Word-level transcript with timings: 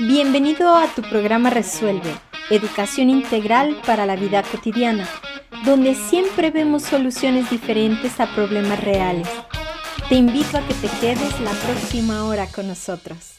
Bienvenido 0.00 0.74
a 0.74 0.88
tu 0.88 1.02
programa 1.02 1.48
Resuelve, 1.48 2.12
educación 2.50 3.08
integral 3.08 3.76
para 3.86 4.04
la 4.04 4.16
vida 4.16 4.42
cotidiana, 4.42 5.06
donde 5.64 5.94
siempre 5.94 6.50
vemos 6.50 6.82
soluciones 6.82 7.48
diferentes 7.48 8.18
a 8.18 8.34
problemas 8.34 8.82
reales. 8.82 9.28
Te 10.08 10.16
invito 10.16 10.58
a 10.58 10.66
que 10.66 10.74
te 10.74 10.88
quedes 11.00 11.40
la 11.40 11.52
próxima 11.52 12.24
hora 12.24 12.48
con 12.48 12.66
nosotros. 12.66 13.38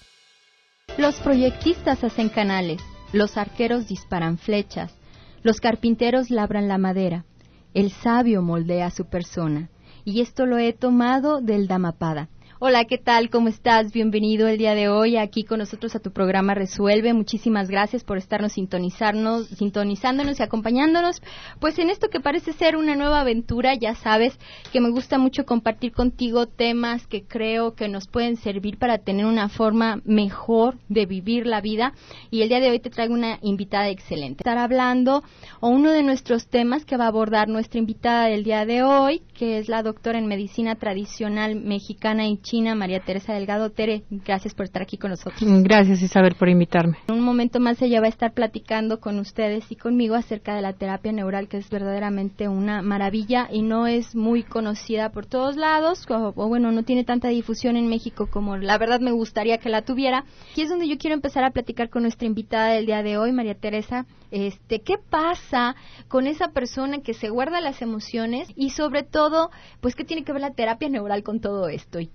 Los 0.98 1.16
proyectistas 1.16 2.04
hacen 2.04 2.30
canales, 2.30 2.82
los 3.12 3.36
arqueros 3.36 3.88
disparan 3.88 4.38
flechas, 4.38 4.96
los 5.42 5.60
carpinteros 5.60 6.30
labran 6.30 6.70
la 6.70 6.78
madera, 6.78 7.26
el 7.74 7.92
sabio 7.92 8.42
moldea 8.42 8.90
su 8.90 9.06
persona. 9.06 9.70
Y 10.06 10.22
esto 10.22 10.46
lo 10.46 10.58
he 10.58 10.74
tomado 10.74 11.42
del 11.42 11.68
Damapada. 11.68 12.30
Hola, 12.66 12.86
¿qué 12.86 12.98
tal? 12.98 13.30
¿Cómo 13.30 13.50
estás? 13.50 13.92
Bienvenido 13.92 14.48
el 14.48 14.58
día 14.58 14.74
de 14.74 14.88
hoy 14.88 15.18
aquí 15.18 15.44
con 15.44 15.60
nosotros 15.60 15.98
a 15.98 16.00
tu 16.00 16.12
programa 16.14 16.54
Resuelve. 16.54 17.12
Muchísimas 17.12 17.68
gracias 17.70 18.06
por 18.06 18.18
estarnos 18.18 18.54
sintonizarnos, 18.54 19.50
sintonizándonos 19.50 20.40
y 20.40 20.44
acompañándonos. 20.44 21.22
Pues 21.60 21.78
en 21.78 21.90
esto 21.90 22.08
que 22.08 22.22
parece 22.22 22.54
ser 22.54 22.78
una 22.78 22.96
nueva 22.96 23.20
aventura, 23.20 23.76
ya 23.76 23.96
sabes 23.96 24.40
que 24.72 24.80
me 24.80 24.92
gusta 24.92 25.18
mucho 25.18 25.44
compartir 25.44 25.92
contigo 25.92 26.46
temas 26.46 27.06
que 27.06 27.24
creo 27.24 27.76
que 27.76 27.90
nos 27.90 28.08
pueden 28.08 28.38
servir 28.38 28.78
para 28.78 28.98
tener 28.98 29.26
una 29.26 29.50
forma 29.50 30.00
mejor 30.06 30.78
de 30.88 31.06
vivir 31.06 31.46
la 31.46 31.60
vida. 31.60 31.92
Y 32.32 32.44
el 32.44 32.48
día 32.48 32.62
de 32.62 32.70
hoy 32.70 32.80
te 32.80 32.90
traigo 32.90 33.14
una 33.14 33.40
invitada 33.42 33.90
excelente. 33.90 34.38
Estar 34.40 34.58
hablando 34.58 35.22
o 35.60 35.68
uno 35.68 35.92
de 35.92 36.02
nuestros 36.02 36.48
temas 36.48 36.86
que 36.86 36.96
va 36.96 37.04
a 37.04 37.10
abordar 37.10 37.50
nuestra 37.50 37.80
invitada 37.80 38.28
del 38.28 38.46
día 38.46 38.66
de 38.66 38.84
hoy, 38.84 39.22
que 39.34 39.58
es 39.58 39.68
la 39.68 39.84
doctora 39.84 40.18
en 40.18 40.28
medicina 40.28 40.76
tradicional 40.76 41.58
mexicana 41.58 42.26
y 42.26 42.38
María 42.62 43.00
Teresa 43.00 43.34
Delgado. 43.34 43.72
Tere, 43.72 44.04
gracias 44.12 44.54
por 44.54 44.66
estar 44.66 44.84
aquí 44.84 44.98
con 44.98 45.10
nosotros. 45.10 45.42
Gracias 45.64 46.04
Isabel 46.04 46.36
por 46.36 46.50
invitarme. 46.50 46.98
En 47.08 47.16
un 47.16 47.22
momento 47.22 47.60
más 47.60 47.82
ella 47.82 48.00
va 48.00 48.06
a 48.06 48.10
estar 48.10 48.34
platicando 48.34 49.00
con 49.00 49.18
ustedes 49.18 49.72
y 49.72 49.76
conmigo 49.76 50.14
acerca 50.14 50.56
de 50.56 50.62
la 50.62 50.74
terapia 50.74 51.12
neural, 51.12 51.48
que 51.48 51.58
es 51.58 51.70
verdaderamente 51.72 52.48
una 52.48 52.84
maravilla 52.84 53.50
y 53.52 53.64
no 53.64 53.88
es 53.88 54.16
muy 54.16 54.44
conocida 54.44 55.10
por 55.10 55.26
todos 55.26 55.56
lados, 55.56 56.06
o, 56.10 56.32
bueno, 56.48 56.72
no 56.72 56.84
tiene 56.84 57.04
tanta 57.04 57.30
difusión 57.30 57.76
en 57.76 57.88
México 57.88 58.28
como 58.30 58.56
la 58.58 58.78
verdad 58.78 59.00
me 59.00 59.12
gustaría 59.12 59.58
que 59.58 59.70
la 59.70 59.82
tuviera. 59.82 60.26
Y 60.56 60.62
es 60.62 60.70
donde 60.70 60.88
yo 60.88 61.00
quiero 61.00 61.16
empezar 61.16 61.44
a 61.44 61.52
platicar 61.52 61.90
con 61.90 62.04
nuestra 62.04 62.28
invitada 62.28 62.74
del 62.74 62.86
día 62.86 63.02
de 63.02 63.18
hoy, 63.18 63.32
María 63.32 63.56
Teresa. 63.56 64.06
Este, 64.30 64.82
¿qué 64.82 64.96
pasa 64.98 65.76
con 66.08 66.28
esa 66.28 66.50
persona 66.50 67.02
que 67.02 67.14
se 67.14 67.30
guarda 67.30 67.62
las 67.62 67.82
emociones 67.82 68.48
y 68.56 68.72
sobre 68.72 69.04
todo, 69.04 69.52
pues 69.80 69.96
qué 69.96 70.04
tiene 70.04 70.24
que 70.24 70.34
ver 70.34 70.42
la 70.42 70.54
terapia 70.54 70.90
neural 70.90 71.24
con 71.24 71.40
todo 71.40 71.68
esto 71.68 72.00
y 72.00 72.08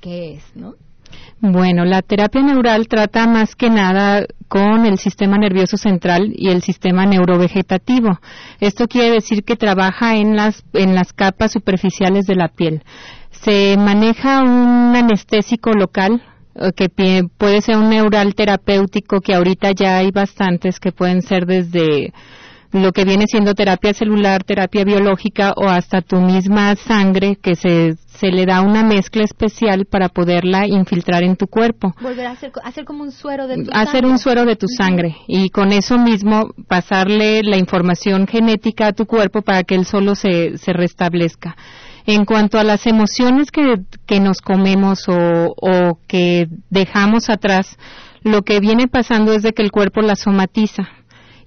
¿no? 0.55 0.75
Bueno, 1.41 1.85
la 1.85 2.03
terapia 2.03 2.43
neural 2.43 2.89
trata 2.89 3.27
más 3.27 3.55
que 3.55 3.71
nada 3.71 4.27
con 4.49 4.87
el 4.87 4.99
sistema 4.99 5.39
nervioso 5.39 5.77
central 5.77 6.33
y 6.35 6.49
el 6.49 6.63
sistema 6.63 7.07
neurovegetativo. 7.07 8.19
Esto 8.61 8.89
quiere 8.89 9.11
decir 9.11 9.45
que 9.45 9.57
trabaja 9.57 10.17
en 10.17 10.37
las, 10.37 10.65
en 10.73 10.95
las 10.95 11.13
capas 11.13 11.53
superficiales 11.53 12.27
de 12.27 12.35
la 12.35 12.49
piel. 12.49 12.83
Se 13.31 13.77
maneja 13.79 14.43
un 14.43 14.97
anestésico 14.97 15.73
local 15.73 16.23
eh, 16.55 16.73
que 16.75 16.89
puede 17.39 17.61
ser 17.61 17.77
un 17.77 17.91
neural 17.91 18.35
terapéutico 18.35 19.21
que 19.21 19.35
ahorita 19.35 19.71
ya 19.73 19.99
hay 19.99 20.11
bastantes 20.11 20.81
que 20.81 20.93
pueden 20.93 21.23
ser 21.23 21.47
desde 21.47 22.13
lo 22.73 22.93
que 22.93 23.05
viene 23.05 23.25
siendo 23.27 23.55
terapia 23.55 23.95
celular, 23.95 24.45
terapia 24.45 24.85
biológica 24.85 25.55
o 25.57 25.69
hasta 25.69 26.03
tu 26.03 26.17
misma 26.21 26.77
sangre 26.77 27.37
que 27.37 27.55
se, 27.55 27.97
se 28.07 28.29
le 28.29 28.45
da 28.45 28.61
una 28.61 28.83
mezcla 28.83 29.25
especial 29.25 29.87
para 29.87 30.11
poderla 30.11 30.67
infiltrar 30.67 31.23
en 31.23 31.37
tu 31.37 31.47
cuerpo. 31.47 31.95
Volver 32.01 32.27
a 32.27 32.33
hacer, 32.33 32.53
hacer 32.63 32.85
como 32.85 33.05
un 33.05 33.13
suero 33.13 33.47
de 33.47 33.65
tu 33.65 33.71
hacer 33.73 34.05
un 34.05 34.19
suero 34.19 34.45
de 34.45 34.57
tu 34.57 34.67
sangre 34.69 35.17
y 35.27 35.49
con 35.49 35.73
eso 35.73 35.99
mismo 35.99 36.51
pasarle 36.69 37.43
la 37.43 37.57
información 37.57 38.27
genética 38.27 38.89
a 38.89 38.93
tu 38.93 39.07
cuerpo 39.07 39.43
para 39.43 39.63
que 39.63 39.75
él 39.75 39.87
solo 39.87 40.15
se, 40.15 40.59
se 40.59 40.73
restablezca. 40.73 41.57
En 42.05 42.25
cuanto 42.25 42.59
a 42.59 42.65
las 42.65 42.87
emociones 42.87 43.51
que, 43.51 43.77
que 44.07 44.19
nos 44.19 44.41
comemos 44.41 45.09
o, 45.09 45.55
o 45.57 45.99
que 46.07 46.49
dejamos 46.71 47.29
atrás, 47.29 47.77
lo 48.23 48.43
que 48.43 48.61
viene 48.61 48.89
pasando 48.89 49.33
es 49.33 49.43
de 49.43 49.53
que 49.53 49.63
el 49.63 49.71
cuerpo 49.71 50.01
las 50.01 50.21
somatiza 50.21 50.98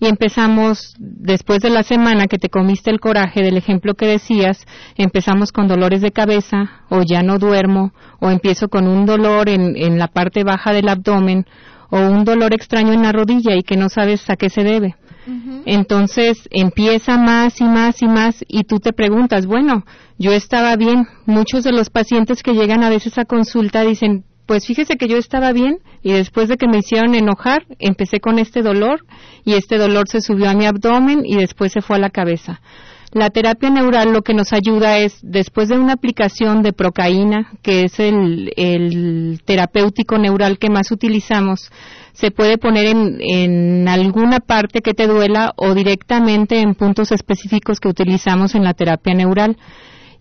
y 0.02 0.08
empezamos, 0.08 0.96
después 0.98 1.60
de 1.60 1.70
la 1.70 1.84
semana 1.84 2.26
que 2.26 2.40
te 2.40 2.50
comiste 2.50 2.90
el 2.90 3.00
coraje 3.00 3.44
del 3.44 3.56
ejemplo 3.56 3.94
que 3.94 4.08
decías, 4.08 4.66
empezamos 4.98 5.52
con 5.52 5.68
dolores 5.68 6.02
de 6.02 6.12
cabeza 6.12 6.82
o 6.90 7.04
ya 7.04 7.22
no 7.22 7.38
duermo 7.38 7.94
o 8.20 8.32
empiezo 8.32 8.68
con 8.68 8.88
un 8.88 9.06
dolor 9.06 9.48
en, 9.48 9.78
en 9.78 10.00
la 10.00 10.08
parte 10.08 10.44
baja 10.44 10.74
del 10.74 10.90
abdomen 10.90 11.46
o 11.92 12.00
un 12.00 12.26
dolor 12.26 12.52
extraño 12.52 12.94
en 12.94 13.04
la 13.04 13.12
rodilla 13.12 13.56
y 13.56 13.62
que 13.62 13.78
no 13.78 13.90
sabes 13.90 14.28
a 14.32 14.38
qué 14.38 14.50
se 14.50 14.64
debe. 14.64 14.96
Entonces 15.68 16.50
empieza 16.50 17.20
más 17.20 17.62
y 17.62 17.66
más 17.66 18.02
y 18.02 18.08
más 18.08 18.44
y 18.48 18.64
tú 18.64 18.80
te 18.80 18.94
preguntas, 18.94 19.46
bueno, 19.46 19.86
yo 20.18 20.32
estaba 20.32 20.76
bien. 20.78 21.06
Muchos 21.28 21.64
de 21.64 21.74
los 21.74 21.92
pacientes 21.92 22.42
que 22.42 22.54
llegan 22.54 22.84
a 22.84 22.90
veces 22.90 23.20
a 23.20 23.26
consulta 23.26 23.84
dicen, 23.84 24.26
pues 24.46 24.66
fíjese 24.66 24.98
que 24.98 25.08
yo 25.08 25.18
estaba 25.18 25.52
bien 25.54 25.80
y 26.02 26.12
después 26.12 26.50
de 26.50 26.58
que 26.58 26.68
me 26.68 26.80
hicieron 26.80 27.16
enojar, 27.16 27.66
empecé 27.80 28.20
con 28.20 28.40
este 28.40 28.62
dolor 28.62 29.06
y 29.46 29.54
este 29.54 29.78
dolor 29.78 30.08
se 30.08 30.22
subió 30.22 30.50
a 30.50 30.54
mi 30.54 30.66
abdomen 30.66 31.24
y 31.26 31.38
después 31.38 31.72
se 31.72 31.82
fue 31.82 31.98
a 31.98 32.00
la 32.00 32.10
cabeza. 32.10 32.62
La 33.14 33.30
terapia 33.30 33.70
neural 33.70 34.14
lo 34.14 34.22
que 34.22 34.34
nos 34.34 34.54
ayuda 34.54 34.98
es, 35.00 35.20
después 35.22 35.68
de 35.68 35.78
una 35.78 35.94
aplicación 35.94 36.62
de 36.64 36.72
procaína, 36.72 37.52
que 37.62 37.82
es 37.82 38.00
el, 38.00 39.42
terapéutico 39.44 40.18
neural 40.18 40.58
que 40.58 40.70
más 40.70 40.92
utilizamos, 40.92 41.72
se 42.14 42.32
puede 42.32 42.58
poner 42.58 42.86
en, 42.86 43.18
en, 43.20 43.88
alguna 43.90 44.40
parte 44.40 44.80
que 44.80 44.94
te 44.94 45.08
duela 45.08 45.52
o 45.58 45.74
directamente 45.74 46.62
en 46.62 46.74
puntos 46.74 47.12
específicos 47.12 47.82
que 47.82 47.90
utilizamos 47.90 48.56
en 48.56 48.64
la 48.64 48.74
terapia 48.74 49.14
neural 49.14 49.58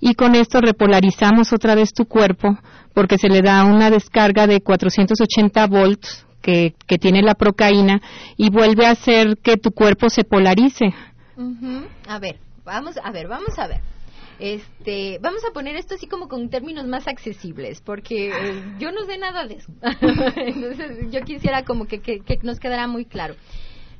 y 0.00 0.14
con 0.14 0.34
esto 0.34 0.60
repolarizamos 0.60 1.52
otra 1.52 1.74
vez 1.74 1.92
tu 1.92 2.06
cuerpo 2.06 2.58
porque 2.94 3.18
se 3.18 3.28
le 3.28 3.42
da 3.42 3.64
una 3.64 3.90
descarga 3.90 4.46
de 4.46 4.60
480 4.60 5.66
volts 5.66 6.26
que, 6.42 6.74
que 6.86 6.98
tiene 6.98 7.22
la 7.22 7.34
procaína 7.34 8.00
y 8.36 8.50
vuelve 8.50 8.86
a 8.86 8.90
hacer 8.90 9.36
que 9.42 9.56
tu 9.56 9.70
cuerpo 9.70 10.08
se 10.08 10.24
polarice. 10.24 10.94
A 12.08 12.18
ver, 12.18 12.38
vamos 12.64 12.96
a 13.02 13.10
ver, 13.10 13.28
vamos 13.28 13.58
a 13.58 13.68
ver. 13.68 13.80
Este, 14.38 15.18
vamos 15.20 15.42
a 15.44 15.52
poner 15.52 15.76
esto 15.76 15.94
así 15.94 16.06
como 16.06 16.26
con 16.26 16.48
términos 16.48 16.86
más 16.86 17.06
accesibles, 17.06 17.82
porque 17.82 18.30
eh, 18.30 18.64
yo 18.78 18.90
no 18.90 19.04
sé 19.04 19.18
nada 19.18 19.46
de 19.46 19.54
eso. 19.56 19.70
Entonces, 20.36 21.10
yo 21.10 21.20
quisiera 21.20 21.62
como 21.64 21.86
que, 21.86 22.00
que 22.00 22.38
nos 22.42 22.58
quedara 22.58 22.86
muy 22.86 23.04
claro. 23.04 23.34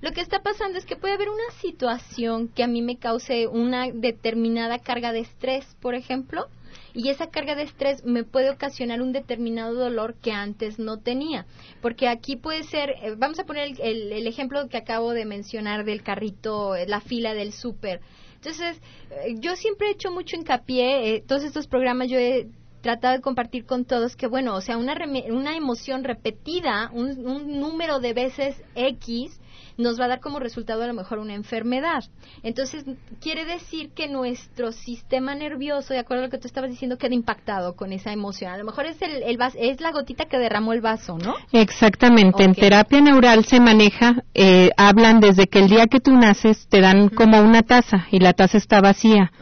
Lo 0.01 0.13
que 0.13 0.23
está 0.23 0.43
pasando 0.43 0.79
es 0.79 0.87
que 0.87 0.97
puede 0.97 1.15
haber 1.15 1.29
una 1.29 1.51
situación 1.61 2.49
que 2.49 2.63
a 2.63 2.67
mí 2.67 2.81
me 2.81 2.97
cause 2.97 3.47
una 3.49 3.91
determinada 3.93 4.79
carga 4.79 5.13
de 5.13 5.21
estrés, 5.21 5.77
por 5.81 5.95
ejemplo, 5.95 6.47
y 6.95 7.11
esa 7.11 7.29
carga 7.29 7.55
de 7.55 7.65
estrés 7.65 8.05
me 8.05 8.25
puede 8.25 8.51
ocasionar 8.51 9.03
un 9.03 9.13
determinado 9.13 9.75
dolor 9.75 10.15
que 10.15 10.33
antes 10.33 10.79
no 10.79 10.99
tenía. 10.99 11.45
Porque 11.83 12.09
aquí 12.09 12.37
puede 12.37 12.63
ser, 12.65 12.91
eh, 13.03 13.15
vamos 13.17 13.39
a 13.41 13.45
poner 13.45 13.75
el, 13.79 14.27
ejemplo 14.27 14.69
que 14.69 14.79
acabo 14.79 15.13
de 15.13 15.27
mencionar 15.27 15.85
del 15.85 16.03
carrito, 16.03 16.75
eh, 16.75 16.87
la 16.87 17.01
fila 17.01 17.35
del 17.35 17.53
súper. 17.53 18.01
Entonces, 18.37 18.81
eh, 19.11 19.35
yo 19.39 19.55
siempre 19.55 19.89
he 19.89 19.93
hecho 19.93 20.11
mucho 20.11 20.37
hincapié, 20.37 21.23
todos 21.27 21.45
estos 21.45 21.67
programas 21.67 22.09
yo 22.09 22.19
he 22.19 22.49
tratado 22.81 23.15
de 23.15 23.21
compartir 23.21 23.67
con 23.67 23.85
todos 23.85 24.17
que, 24.17 24.27
bueno, 24.27 24.55
o 24.55 24.63
sea, 24.63 24.79
una, 24.79 24.97
una 25.29 25.57
emoción 25.57 26.05
repetida, 26.05 26.91
un, 26.95 27.27
un 27.27 27.61
número 27.61 28.01
de 28.01 28.15
veces 28.15 28.57
X, 28.75 29.40
nos 29.77 30.01
va 30.01 30.05
a 30.05 30.09
dar 30.09 30.21
como 30.21 30.39
resultado 30.39 30.83
a 30.83 30.87
lo 30.87 30.95
mejor 30.95 31.19
una 31.19 31.35
enfermedad. 31.35 32.05
Entonces, 32.43 32.85
quiere 33.21 33.45
decir 33.45 33.91
que 33.91 34.09
nuestro 34.09 34.73
sistema 34.73 35.35
nervioso, 35.35 35.95
de 35.95 36.01
acuerdo 36.01 36.25
a 36.25 36.27
lo 36.27 36.31
que 36.31 36.39
tú 36.39 36.47
estabas 36.47 36.71
diciendo, 36.71 36.99
queda 36.99 37.15
impactado 37.15 37.75
con 37.77 37.93
esa 37.93 38.13
emoción. 38.13 38.53
A 38.53 38.59
lo 38.59 38.65
mejor 38.65 38.87
es, 38.87 39.01
el, 39.03 39.23
es 39.57 39.81
la 39.81 39.93
gotita 39.93 40.27
que 40.27 40.39
derramó 40.39 40.73
el 40.73 40.81
vaso, 40.81 41.19
¿no? 41.19 41.35
Exactamente. 41.53 42.45
En 42.45 42.55
terapia 42.55 43.01
neural 43.01 43.45
se 43.45 43.61
maneja, 43.61 44.25
eh, 44.35 44.71
hablan 44.77 45.21
desde 45.21 45.47
que 45.47 45.61
el 45.61 45.69
día 45.69 45.87
que 45.87 46.01
tú 46.01 46.13
naces 46.13 46.67
te 46.69 46.81
dan 46.81 47.09
como 47.09 47.41
una 47.41 47.63
taza 47.63 48.07
y 48.11 48.19
la 48.21 48.33
taza 48.33 48.59
está 48.59 48.81
vacía. 48.81 49.33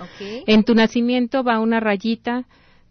En 0.46 0.64
tu 0.64 0.74
nacimiento 0.74 1.42
va 1.42 1.58
una 1.60 1.80
rayita 1.80 2.46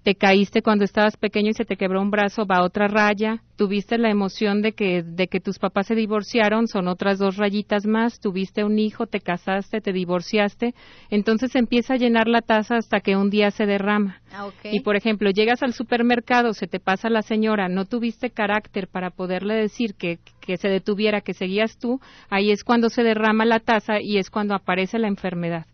te 0.08 0.16
caíste 0.16 0.62
cuando 0.62 0.86
estabas 0.86 1.18
pequeño 1.18 1.50
y 1.50 1.54
se 1.54 1.66
te 1.66 1.76
quebró 1.76 2.02
un 2.02 2.12
brazo, 2.12 2.46
va 2.46 2.64
otra 2.64 2.88
raya, 2.88 3.42
tuviste 3.58 3.98
la 3.98 4.10
emoción 4.10 4.62
de 4.62 4.72
que, 4.72 5.04
de 5.04 5.28
que 5.28 5.42
tus 5.42 5.60
papás 5.60 5.88
se 5.88 5.96
divorciaron, 5.96 6.70
son 6.70 6.88
otras 6.88 7.20
dos 7.20 7.36
rayitas 7.36 7.86
más, 7.86 8.22
tuviste 8.22 8.64
un 8.64 8.80
hijo, 8.80 9.08
te 9.08 9.20
casaste, 9.20 9.82
te 9.82 9.92
divorciaste, 9.92 10.74
entonces 11.10 11.54
empieza 11.58 11.96
a 11.96 11.98
llenar 11.98 12.30
la 12.30 12.42
taza 12.42 12.78
hasta 12.78 13.02
que 13.02 13.18
un 13.18 13.30
día 13.30 13.52
se 13.52 13.66
derrama. 13.66 14.22
Ah, 14.32 14.48
y 14.64 14.80
por 14.80 14.96
ejemplo, 14.96 15.30
llegas 15.30 15.62
al 15.62 15.74
supermercado, 15.74 16.54
se 16.54 16.68
te 16.68 16.80
pasa 16.80 17.10
la 17.10 17.22
señora, 17.22 17.68
no 17.68 17.84
tuviste 17.84 18.30
carácter 18.30 18.88
para 18.88 19.10
poderle 19.10 19.56
decir 19.56 19.96
que, 19.96 20.20
que 20.40 20.56
se 20.56 20.70
detuviera, 20.70 21.20
que 21.20 21.34
seguías 21.34 21.78
tú, 21.80 22.00
ahí 22.30 22.52
es 22.52 22.64
cuando 22.64 22.88
se 22.88 23.04
derrama 23.04 23.44
la 23.44 23.60
taza 23.60 24.00
y 24.00 24.20
es 24.20 24.30
cuando 24.30 24.56
aparece 24.56 25.00
la 25.00 25.10
enfermedad. 25.10 25.66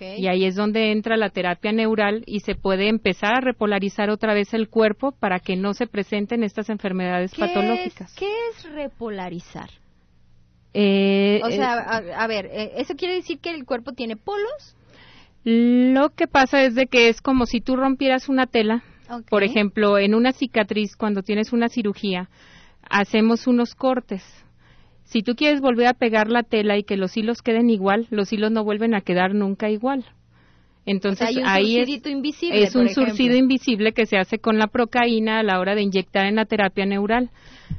Y 0.00 0.26
ahí 0.28 0.44
es 0.44 0.54
donde 0.54 0.92
entra 0.92 1.16
la 1.16 1.30
terapia 1.30 1.72
neural 1.72 2.22
y 2.26 2.40
se 2.40 2.54
puede 2.54 2.88
empezar 2.88 3.36
a 3.36 3.40
repolarizar 3.40 4.10
otra 4.10 4.34
vez 4.34 4.54
el 4.54 4.68
cuerpo 4.68 5.12
para 5.12 5.40
que 5.40 5.56
no 5.56 5.74
se 5.74 5.86
presenten 5.86 6.44
estas 6.44 6.70
enfermedades 6.70 7.34
patológicas. 7.34 8.14
¿Qué 8.16 8.30
es 8.50 8.70
repolarizar? 8.72 9.70
Eh, 10.72 11.40
o 11.44 11.50
sea, 11.50 11.74
a, 11.78 12.26
ver, 12.26 12.46
eh, 12.46 12.72
¿eso 12.78 12.94
quiere 12.96 13.14
decir 13.14 13.38
que 13.38 13.50
el 13.50 13.64
cuerpo 13.64 13.92
tiene 13.92 14.16
polos? 14.16 14.76
Lo 15.44 16.10
que 16.10 16.26
pasa 16.26 16.62
es 16.62 16.74
de 16.74 16.86
que 16.86 17.08
es 17.08 17.20
como 17.20 17.46
si 17.46 17.60
tú 17.60 17.76
rompieras 17.76 18.28
una 18.28 18.46
tela. 18.46 18.82
Por 19.28 19.44
ejemplo, 19.44 19.98
en 19.98 20.14
una 20.14 20.32
cicatriz, 20.32 20.96
cuando 20.96 21.22
tienes 21.22 21.52
una 21.52 21.68
cirugía, 21.68 22.30
hacemos 22.88 23.46
unos 23.46 23.74
cortes. 23.74 24.22
Si 25.14 25.22
tú 25.22 25.36
quieres 25.36 25.60
volver 25.60 25.86
a 25.86 25.94
pegar 25.94 26.28
la 26.28 26.42
tela 26.42 26.76
y 26.76 26.82
que 26.82 26.96
los 26.96 27.16
hilos 27.16 27.40
queden 27.40 27.70
igual, 27.70 28.08
los 28.10 28.32
hilos 28.32 28.50
no 28.50 28.64
vuelven 28.64 28.96
a 28.96 29.00
quedar 29.00 29.32
nunca 29.32 29.70
igual. 29.70 30.04
Entonces 30.86 31.38
ahí 31.44 31.78
es, 31.78 31.88
es 32.50 32.74
un 32.74 32.88
surcido 32.88 33.36
invisible 33.36 33.92
que 33.92 34.06
se 34.06 34.16
hace 34.16 34.40
con 34.40 34.58
la 34.58 34.66
procaína 34.66 35.38
a 35.38 35.44
la 35.44 35.60
hora 35.60 35.76
de 35.76 35.82
inyectar 35.82 36.26
en 36.26 36.34
la 36.34 36.46
terapia 36.46 36.84
neural. 36.84 37.30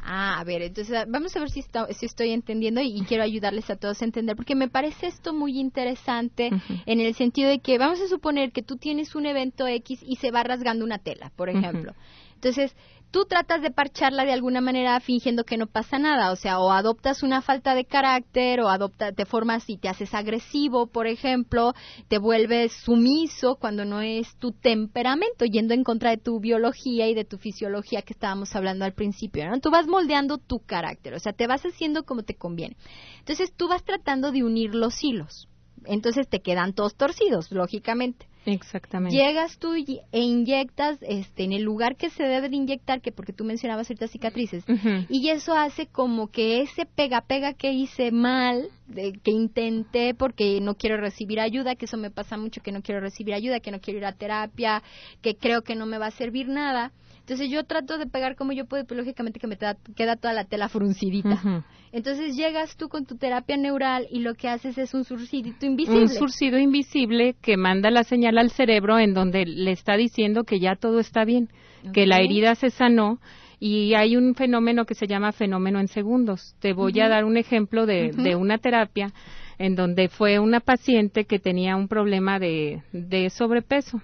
Ah, 0.01 0.39
a 0.39 0.45
ver, 0.45 0.61
entonces 0.61 0.97
vamos 1.09 1.35
a 1.35 1.41
ver 1.41 1.49
si, 1.49 1.61
si 1.61 2.05
estoy 2.05 2.31
entendiendo 2.31 2.79
y, 2.79 3.01
quiero 3.01 3.23
ayudarles 3.23 3.69
a 3.69 3.75
todos 3.75 4.01
a 4.01 4.05
entender, 4.05 4.37
porque 4.37 4.55
me 4.55 4.69
parece 4.69 5.07
esto 5.07 5.33
muy 5.33 5.59
interesante 5.59 6.51
en 6.85 7.01
el 7.01 7.15
sentido 7.15 7.49
de 7.49 7.59
que 7.59 7.77
vamos 7.77 7.99
a 7.99 8.07
suponer 8.07 8.53
que 8.53 8.63
tú 8.63 8.77
tienes 8.77 9.13
un 9.13 9.25
evento 9.25 9.67
X 9.67 9.99
y 10.07 10.15
se 10.15 10.31
va 10.31 10.43
rasgando 10.43 10.85
una 10.85 10.99
tela, 10.99 11.33
por 11.35 11.49
ejemplo. 11.49 11.91
Entonces, 12.35 12.75
tú 13.15 13.23
tratas 13.23 13.61
de 13.61 13.71
parcharla 13.71 14.25
de 14.25 14.33
alguna 14.33 14.59
manera 14.59 14.99
fingiendo 14.99 15.45
que 15.45 15.55
no 15.55 15.67
pasa 15.67 15.97
nada, 15.97 16.33
o 16.33 16.35
sea, 16.35 16.59
o 16.59 16.73
adoptas 16.73 17.23
una 17.23 17.41
falta 17.41 17.73
de 17.73 17.85
carácter, 17.85 18.59
o 18.59 18.67
adopta, 18.67 19.13
te 19.13 19.25
formas 19.25 19.69
y 19.69 19.77
te 19.77 19.87
haces 19.87 20.13
agresivo, 20.13 20.87
por 20.87 21.07
ejemplo, 21.07 21.73
te 22.09 22.17
vuelves 22.17 22.73
sumiso 22.73 23.55
cuando 23.55 23.85
no 23.85 24.01
es 24.01 24.35
tu 24.35 24.51
temperamento, 24.51 25.45
yendo 25.45 25.73
en 25.73 25.85
contra 25.85 26.09
de 26.09 26.17
tu 26.17 26.41
biología 26.41 27.07
y 27.07 27.13
de 27.13 27.23
tu 27.23 27.37
fisiología 27.37 28.01
que 28.01 28.11
estábamos 28.11 28.53
hablando 28.53 28.83
al 28.83 28.91
principio, 28.91 29.49
¿no? 29.49 29.61
Tú 29.61 29.71
vas 29.71 29.87
moldeando 29.87 30.37
tu 30.37 30.59
carácter, 30.59 31.13
o 31.13 31.19
sea, 31.19 31.31
te 31.31 31.47
vas 31.47 31.61
haciendo 31.61 32.03
como 32.03 32.23
te 32.23 32.35
conviene. 32.35 32.75
Entonces, 33.19 33.53
tú 33.55 33.69
vas 33.69 33.85
tratando 33.85 34.33
de 34.33 34.43
unir 34.43 34.75
los 34.75 35.01
hilos. 35.01 35.47
Entonces 35.85 36.27
te 36.27 36.41
quedan 36.41 36.73
todos 36.73 36.95
torcidos, 36.95 37.49
lógicamente. 37.49 38.27
Exactamente. 38.45 39.15
Llegas 39.15 39.57
tú 39.57 39.73
e 39.73 40.19
inyectas 40.19 40.97
este, 41.01 41.43
en 41.43 41.53
el 41.53 41.63
lugar 41.63 41.95
que 41.95 42.09
se 42.09 42.23
debe 42.23 42.49
de 42.49 42.55
inyectar, 42.55 43.01
que 43.01 43.11
porque 43.11 43.33
tú 43.33 43.43
mencionabas 43.43 43.87
ciertas 43.87 44.11
cicatrices, 44.11 44.63
y 45.09 45.29
eso 45.29 45.55
hace 45.55 45.87
como 45.87 46.27
que 46.27 46.61
ese 46.61 46.85
pega-pega 46.85 47.53
que 47.53 47.71
hice 47.71 48.11
mal, 48.11 48.69
que 48.93 49.31
intenté 49.31 50.13
porque 50.13 50.59
no 50.61 50.75
quiero 50.75 50.97
recibir 50.97 51.39
ayuda, 51.39 51.75
que 51.75 51.85
eso 51.85 51.97
me 51.97 52.11
pasa 52.11 52.37
mucho, 52.37 52.61
que 52.61 52.71
no 52.71 52.81
quiero 52.81 53.01
recibir 53.01 53.33
ayuda, 53.33 53.59
que 53.59 53.71
no 53.71 53.79
quiero 53.79 53.99
ir 53.99 54.05
a 54.05 54.13
terapia, 54.13 54.83
que 55.21 55.35
creo 55.35 55.63
que 55.63 55.75
no 55.75 55.85
me 55.85 55.97
va 55.97 56.07
a 56.07 56.11
servir 56.11 56.47
nada, 56.47 56.91
entonces 57.25 57.49
yo 57.49 57.63
trato 57.63 57.97
de 57.97 58.05
pegar 58.05 58.35
como 58.35 58.51
yo 58.51 58.65
puedo, 58.65 58.85
pero 58.85 58.99
lógicamente 59.01 59.39
que 59.39 59.47
me 59.47 59.57
queda 59.57 60.15
toda 60.15 60.31
la 60.31 60.45
tela 60.45 60.69
fruncidita. 60.69 61.65
Entonces 61.95 62.35
llegas 62.35 62.75
tú 62.75 62.89
con 62.89 63.05
tu 63.05 63.15
terapia 63.15 63.55
neural 63.55 64.05
y 64.11 64.19
lo 64.19 64.33
que 64.33 64.49
haces 64.49 64.77
es 64.77 64.93
un 64.93 65.05
surcidito 65.05 65.65
invisible. 65.65 66.01
Un 66.01 66.09
surcido 66.09 66.59
invisible 66.59 67.37
que 67.41 67.55
manda 67.55 67.89
la 67.89 68.03
señal 68.03 68.37
al 68.37 68.51
cerebro 68.51 68.99
en 68.99 69.13
donde 69.13 69.45
le 69.45 69.71
está 69.71 69.95
diciendo 69.95 70.43
que 70.43 70.59
ya 70.59 70.75
todo 70.75 70.99
está 70.99 71.23
bien, 71.23 71.47
que 71.93 72.05
la 72.05 72.19
herida 72.19 72.55
se 72.55 72.69
sanó 72.69 73.19
y 73.61 73.93
hay 73.93 74.17
un 74.17 74.35
fenómeno 74.35 74.83
que 74.83 74.93
se 74.93 75.07
llama 75.07 75.31
fenómeno 75.31 75.79
en 75.79 75.87
segundos. 75.87 76.53
Te 76.59 76.73
voy 76.73 76.99
a 76.99 77.07
dar 77.07 77.23
un 77.23 77.37
ejemplo 77.37 77.85
de, 77.85 78.11
de 78.11 78.35
una 78.35 78.57
terapia 78.57 79.13
en 79.57 79.75
donde 79.77 80.09
fue 80.09 80.37
una 80.39 80.59
paciente 80.59 81.23
que 81.23 81.39
tenía 81.39 81.77
un 81.77 81.87
problema 81.87 82.39
de, 82.39 82.81
de 82.91 83.29
sobrepeso. 83.29 84.01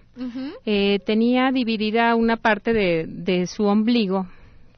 eh, 0.65 0.99
tenía 1.05 1.51
dividida 1.51 2.15
una 2.15 2.38
parte 2.38 2.71
de, 2.71 3.05
de 3.05 3.47
su 3.47 3.65
ombligo. 3.65 4.27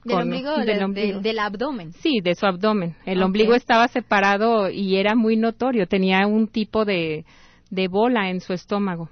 ¿Del, 0.03 0.17
ombligo, 0.17 0.57
del, 0.57 1.21
del 1.21 1.39
abdomen? 1.39 1.91
Sí, 1.93 2.19
de 2.21 2.35
su 2.35 2.45
abdomen. 2.45 2.95
El 3.05 3.23
ombligo 3.23 3.53
estaba 3.55 3.87
separado 3.87 4.69
y 4.69 4.97
era 4.97 5.15
muy 5.15 5.37
notorio. 5.37 5.87
Tenía 5.87 6.27
un 6.27 6.47
tipo 6.47 6.85
de, 6.85 7.25
de 7.69 7.87
bola 7.87 8.29
en 8.29 8.39
su 8.39 8.53
estómago. 8.53 9.09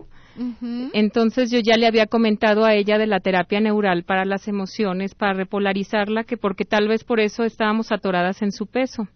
Entonces 0.93 1.51
yo 1.51 1.59
ya 1.59 1.75
le 1.77 1.87
había 1.87 2.05
comentado 2.05 2.63
a 2.63 2.73
ella 2.73 2.97
de 2.97 3.05
la 3.05 3.19
terapia 3.19 3.59
neural 3.59 4.03
para 4.03 4.25
las 4.25 4.47
emociones, 4.47 5.13
para 5.13 5.33
repolarizarla, 5.33 6.23
que 6.23 6.37
porque 6.37 6.63
tal 6.63 6.87
vez 6.87 7.03
por 7.03 7.19
eso 7.19 7.43
estábamos 7.43 7.91
atoradas 7.91 8.41
en 8.41 8.51
su 8.51 8.65
peso. 8.65 9.07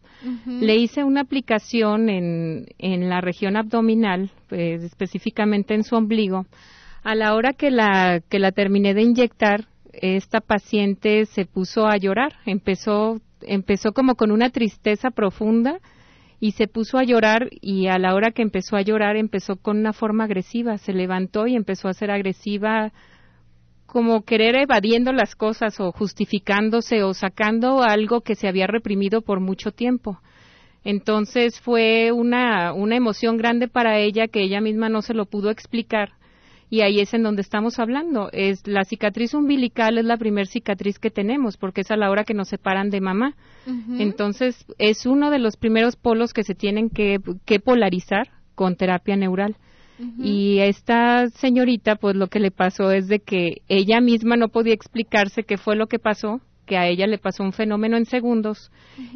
Le 0.45 0.75
hice 0.75 1.03
una 1.03 1.21
aplicación 1.21 2.09
en, 2.09 2.65
en 2.79 3.09
la 3.09 3.21
región 3.21 3.57
abdominal, 3.57 4.31
pues, 4.49 4.83
específicamente 4.83 5.73
en 5.73 5.83
su 5.83 5.95
ombligo. 5.95 6.45
A 7.03 7.15
la 7.15 7.35
hora 7.35 7.53
que 7.53 7.69
la, 7.69 8.21
que 8.27 8.39
la 8.39 8.51
terminé 8.51 8.93
de 8.93 9.03
inyectar, 9.03 9.65
esta 10.01 10.41
paciente 10.41 11.25
se 11.25 11.45
puso 11.45 11.87
a 11.87 11.97
llorar, 11.97 12.33
empezó, 12.45 13.19
empezó 13.41 13.91
como 13.93 14.15
con 14.15 14.31
una 14.31 14.49
tristeza 14.49 15.11
profunda 15.11 15.79
y 16.39 16.51
se 16.51 16.67
puso 16.67 16.97
a 16.97 17.03
llorar 17.03 17.49
y 17.61 17.87
a 17.87 17.97
la 17.97 18.13
hora 18.13 18.31
que 18.31 18.41
empezó 18.41 18.75
a 18.75 18.81
llorar 18.81 19.15
empezó 19.15 19.55
con 19.55 19.77
una 19.77 19.93
forma 19.93 20.25
agresiva, 20.25 20.77
se 20.77 20.93
levantó 20.93 21.47
y 21.47 21.55
empezó 21.55 21.87
a 21.87 21.93
ser 21.93 22.11
agresiva 22.11 22.91
como 23.85 24.23
querer 24.23 24.55
evadiendo 24.55 25.13
las 25.13 25.35
cosas 25.35 25.79
o 25.79 25.91
justificándose 25.91 27.03
o 27.03 27.13
sacando 27.13 27.81
algo 27.81 28.21
que 28.21 28.35
se 28.35 28.47
había 28.47 28.67
reprimido 28.67 29.21
por 29.21 29.39
mucho 29.39 29.71
tiempo. 29.71 30.19
Entonces 30.83 31.59
fue 31.61 32.11
una, 32.11 32.73
una 32.73 32.95
emoción 32.95 33.37
grande 33.37 33.67
para 33.67 33.97
ella 33.97 34.27
que 34.27 34.41
ella 34.43 34.61
misma 34.61 34.89
no 34.89 35.01
se 35.01 35.13
lo 35.13 35.25
pudo 35.25 35.49
explicar 35.49 36.11
y 36.69 36.81
ahí 36.81 36.99
es 36.99 37.13
en 37.13 37.23
donde 37.23 37.41
estamos 37.41 37.79
hablando. 37.79 38.29
Es 38.31 38.65
la 38.67 38.83
cicatriz 38.83 39.33
umbilical 39.33 39.97
es 39.97 40.05
la 40.05 40.17
primer 40.17 40.47
cicatriz 40.47 40.99
que 40.99 41.11
tenemos 41.11 41.57
porque 41.57 41.81
es 41.81 41.91
a 41.91 41.97
la 41.97 42.09
hora 42.09 42.23
que 42.23 42.33
nos 42.33 42.49
separan 42.49 42.89
de 42.89 43.01
mamá. 43.01 43.35
Entonces 43.97 44.65
es 44.77 45.05
uno 45.05 45.31
de 45.31 45.39
los 45.39 45.57
primeros 45.57 45.95
polos 45.95 46.33
que 46.33 46.43
se 46.43 46.55
tienen 46.55 46.89
que, 46.89 47.19
que 47.45 47.59
polarizar 47.59 48.29
con 48.55 48.75
terapia 48.75 49.15
neural. 49.15 49.55
Y 50.19 50.59
esta 50.59 51.29
señorita, 51.29 51.95
pues 51.95 52.17
lo 52.17 52.27
que 52.27 52.41
le 52.41 52.51
pasó 52.51 52.91
es 52.91 53.07
de 53.07 53.19
que 53.19 53.61
ella 53.69 54.01
misma 54.01 54.35
no 54.35 54.49
podía 54.49 54.73
explicarse 54.73 55.43
qué 55.43 55.57
fue 55.57 55.77
lo 55.77 55.87
que 55.87 55.99
pasó, 55.99 56.41
que 56.65 56.77
a 56.77 56.87
ella 56.87 57.07
le 57.07 57.17
pasó 57.17 57.43
un 57.43 57.53
fenómeno 57.53 57.95
en 57.95 58.05
segundos 58.05 58.71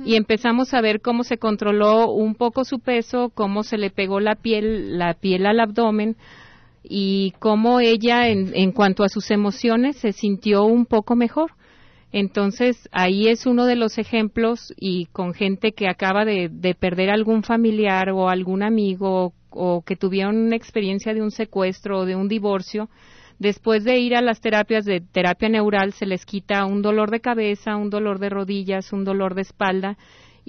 y 0.05 0.15
empezamos 0.15 0.73
a 0.73 0.81
ver 0.81 1.01
cómo 1.01 1.23
se 1.23 1.37
controló 1.37 2.11
un 2.11 2.35
poco 2.35 2.63
su 2.63 2.79
peso, 2.79 3.31
cómo 3.33 3.63
se 3.63 3.77
le 3.77 3.89
pegó 3.89 4.19
la 4.19 4.35
piel, 4.35 4.97
la 4.97 5.15
piel 5.15 5.45
al 5.45 5.59
abdomen, 5.59 6.15
y 6.89 7.35
cómo 7.39 7.79
ella 7.79 8.27
en, 8.27 8.51
en 8.55 8.71
cuanto 8.71 9.03
a 9.03 9.09
sus 9.09 9.29
emociones 9.29 9.95
se 9.97 10.11
sintió 10.11 10.65
un 10.65 10.87
poco 10.87 11.15
mejor. 11.15 11.51
Entonces, 12.11 12.89
ahí 12.91 13.27
es 13.27 13.45
uno 13.45 13.65
de 13.65 13.75
los 13.75 13.99
ejemplos 13.99 14.73
y 14.75 15.05
con 15.11 15.35
gente 15.35 15.73
que 15.73 15.87
acaba 15.87 16.25
de, 16.25 16.49
de 16.51 16.73
perder 16.73 17.11
algún 17.11 17.43
familiar 17.43 18.09
o 18.09 18.29
algún 18.29 18.63
amigo 18.63 19.33
o, 19.51 19.83
que 19.83 19.95
tuvieron 19.95 20.37
una 20.37 20.55
experiencia 20.55 21.13
de 21.13 21.21
un 21.21 21.31
secuestro 21.31 21.99
o 21.99 22.05
de 22.05 22.15
un 22.15 22.27
divorcio, 22.27 22.89
después 23.37 23.83
de 23.83 23.99
ir 23.99 24.15
a 24.15 24.21
las 24.21 24.41
terapias 24.41 24.85
de 24.85 25.01
terapia 25.01 25.49
neural 25.49 25.93
se 25.93 26.07
les 26.07 26.25
quita 26.25 26.65
un 26.65 26.81
dolor 26.81 27.11
de 27.11 27.19
cabeza, 27.19 27.75
un 27.75 27.91
dolor 27.91 28.19
de 28.19 28.29
rodillas, 28.29 28.91
un 28.91 29.05
dolor 29.05 29.35
de 29.35 29.41
espalda 29.41 29.97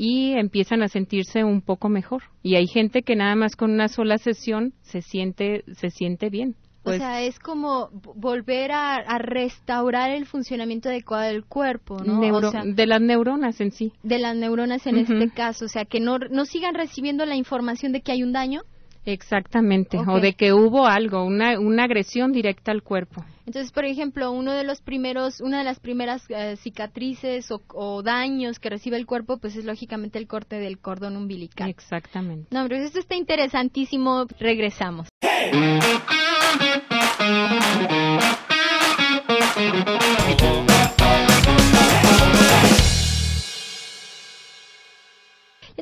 y 0.02 0.32
empiezan 0.32 0.82
a 0.82 0.88
sentirse 0.88 1.44
un 1.44 1.60
poco 1.60 1.90
mejor. 1.90 2.22
Y 2.42 2.54
hay 2.54 2.66
gente 2.66 3.02
que 3.02 3.16
nada 3.16 3.34
más 3.34 3.54
con 3.54 3.70
una 3.70 3.88
sola 3.88 4.16
sesión 4.16 4.72
se 4.80 5.02
siente, 5.02 5.62
se 5.74 5.90
siente 5.90 6.30
bien. 6.30 6.56
o 6.78 6.84
pues 6.84 7.00
sea, 7.00 7.20
es 7.20 7.38
como 7.38 7.90
volver 7.92 8.72
a, 8.72 9.18
restaurar 9.18 10.10
el 10.10 10.24
funcionamiento 10.24 10.88
adecuado 10.88 11.24
del 11.24 11.44
cuerpo, 11.44 11.98
¿no? 12.02 12.18
de 12.18 12.86
las 12.86 13.00
neuronas 13.02 13.60
en 13.60 13.72
sí. 13.72 13.92
De 14.02 14.18
las 14.18 14.34
neuronas 14.34 14.86
en 14.86 14.96
este 14.96 15.28
caso, 15.34 15.66
o 15.66 15.68
sea, 15.68 15.84
que 15.84 16.00
no, 16.00 16.16
no 16.18 16.46
sigan 16.46 16.74
recibiendo 16.74 17.26
la 17.26 17.36
información 17.36 17.92
de 17.92 18.00
que 18.00 18.12
hay 18.12 18.22
un 18.22 18.32
daño, 18.32 18.62
Exactamente, 19.04 19.98
o 19.98 20.20
de 20.20 20.34
que 20.34 20.52
hubo 20.52 20.86
algo, 20.86 21.24
una, 21.24 21.58
una 21.58 21.84
agresión 21.84 22.32
directa 22.32 22.70
al 22.70 22.82
cuerpo. 22.82 23.24
Entonces, 23.46 23.72
por 23.72 23.84
ejemplo, 23.84 24.30
uno 24.30 24.52
de 24.52 24.62
los 24.62 24.80
primeros, 24.80 25.40
una 25.40 25.58
de 25.58 25.64
las 25.64 25.80
primeras 25.80 26.22
eh, 26.28 26.56
cicatrices 26.56 27.48
o, 27.50 28.02
daños 28.02 28.60
que 28.60 28.70
recibe 28.70 28.96
el 28.96 29.06
cuerpo, 29.06 29.38
pues 29.38 29.56
es 29.56 29.64
lógicamente 29.64 30.18
el 30.18 30.28
corte 30.28 30.56
del 30.56 30.78
cordón 30.78 31.16
umbilical. 31.16 31.68
Exactamente. 31.68 32.46
No, 32.50 32.62
pero 32.68 32.76
esto 32.76 33.00
está 33.00 33.16
interesantísimo. 33.16 34.26
Regresamos. 34.38 35.08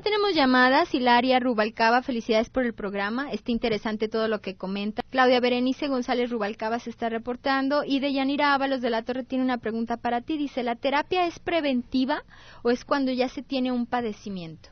Tenemos 0.09 0.35
llamadas. 0.35 0.95
Hilaria 0.95 1.39
Rubalcaba, 1.39 2.01
felicidades 2.03 2.49
por 2.49 2.65
el 2.65 2.73
programa. 2.73 3.31
Está 3.31 3.53
interesante 3.53 4.09
todo 4.09 4.27
lo 4.27 4.41
que 4.41 4.57
comenta. 4.57 5.03
Claudia 5.11 5.39
Berenice 5.39 5.87
González 5.89 6.31
Rubalcaba 6.31 6.79
se 6.79 6.89
está 6.89 7.11
reportando. 7.11 7.85
Y 7.85 8.01
de 8.01 8.15
Yanira 8.15 8.55
Ábalos 8.55 8.81
de 8.81 8.89
la 8.89 9.03
Torre 9.03 9.25
tiene 9.25 9.45
una 9.45 9.59
pregunta 9.59 9.99
para 9.99 10.23
ti. 10.23 10.39
Dice, 10.39 10.63
¿la 10.63 10.77
terapia 10.77 11.27
es 11.27 11.39
preventiva 11.39 12.23
o 12.63 12.71
es 12.71 12.87
cuando 12.87 13.13
ya 13.13 13.29
se 13.29 13.43
tiene 13.43 13.71
un 13.71 13.85
padecimiento? 13.85 14.71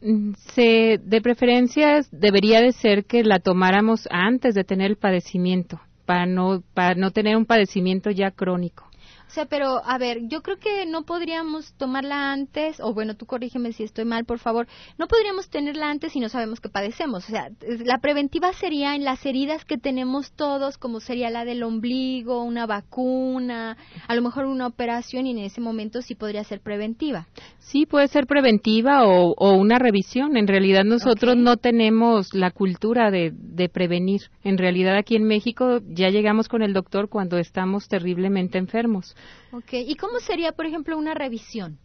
Mm, 0.00 0.32
se, 0.54 0.98
de 1.04 1.20
preferencia 1.20 2.00
debería 2.10 2.62
de 2.62 2.72
ser 2.72 3.04
que 3.04 3.22
la 3.22 3.38
tomáramos 3.38 4.08
antes 4.10 4.54
de 4.54 4.64
tener 4.64 4.92
el 4.92 4.96
padecimiento, 4.96 5.78
para 6.06 6.24
no, 6.24 6.62
para 6.72 6.94
no 6.94 7.10
tener 7.10 7.36
un 7.36 7.44
padecimiento 7.44 8.10
ya 8.10 8.30
crónico. 8.30 8.89
O 9.30 9.32
sea, 9.32 9.46
pero 9.46 9.80
a 9.84 9.96
ver, 9.96 10.26
yo 10.26 10.42
creo 10.42 10.56
que 10.56 10.86
no 10.86 11.04
podríamos 11.04 11.72
tomarla 11.74 12.32
antes, 12.32 12.80
o 12.80 12.92
bueno, 12.92 13.14
tú 13.14 13.26
corrígeme 13.26 13.72
si 13.72 13.84
estoy 13.84 14.04
mal, 14.04 14.24
por 14.24 14.40
favor, 14.40 14.66
no 14.98 15.06
podríamos 15.06 15.48
tenerla 15.48 15.88
antes 15.88 16.14
si 16.14 16.18
no 16.18 16.28
sabemos 16.28 16.58
que 16.58 16.68
padecemos. 16.68 17.28
O 17.28 17.30
sea, 17.30 17.48
la 17.84 17.98
preventiva 17.98 18.52
sería 18.52 18.96
en 18.96 19.04
las 19.04 19.24
heridas 19.24 19.64
que 19.64 19.78
tenemos 19.78 20.32
todos, 20.32 20.78
como 20.78 20.98
sería 20.98 21.30
la 21.30 21.44
del 21.44 21.62
ombligo, 21.62 22.42
una 22.42 22.66
vacuna, 22.66 23.76
a 24.08 24.14
lo 24.16 24.22
mejor 24.22 24.46
una 24.46 24.66
operación, 24.66 25.28
y 25.28 25.30
en 25.30 25.38
ese 25.38 25.60
momento 25.60 26.02
sí 26.02 26.16
podría 26.16 26.42
ser 26.42 26.60
preventiva. 26.60 27.28
Sí, 27.60 27.86
puede 27.86 28.08
ser 28.08 28.26
preventiva 28.26 29.06
o, 29.06 29.54
una 29.54 29.78
revisión. 29.78 30.36
En 30.36 30.48
realidad 30.48 30.82
nosotros 30.82 31.36
no 31.36 31.56
tenemos 31.56 32.34
la 32.34 32.50
cultura 32.50 33.12
de, 33.12 33.32
de 33.32 33.68
prevenir. 33.68 34.22
En 34.42 34.58
realidad 34.58 34.96
aquí 34.96 35.14
en 35.14 35.22
México 35.22 35.78
ya 35.86 36.08
llegamos 36.08 36.48
con 36.48 36.62
el 36.62 36.72
doctor 36.72 37.08
cuando 37.08 37.38
estamos 37.38 37.86
terriblemente 37.86 38.58
enfermos. 38.58 39.14
Ok, 39.52 39.72
¿y 39.72 39.94
cómo 39.96 40.18
sería, 40.20 40.52
por 40.52 40.66
ejemplo, 40.66 40.96
una 40.96 41.14
revisión? 41.14 41.78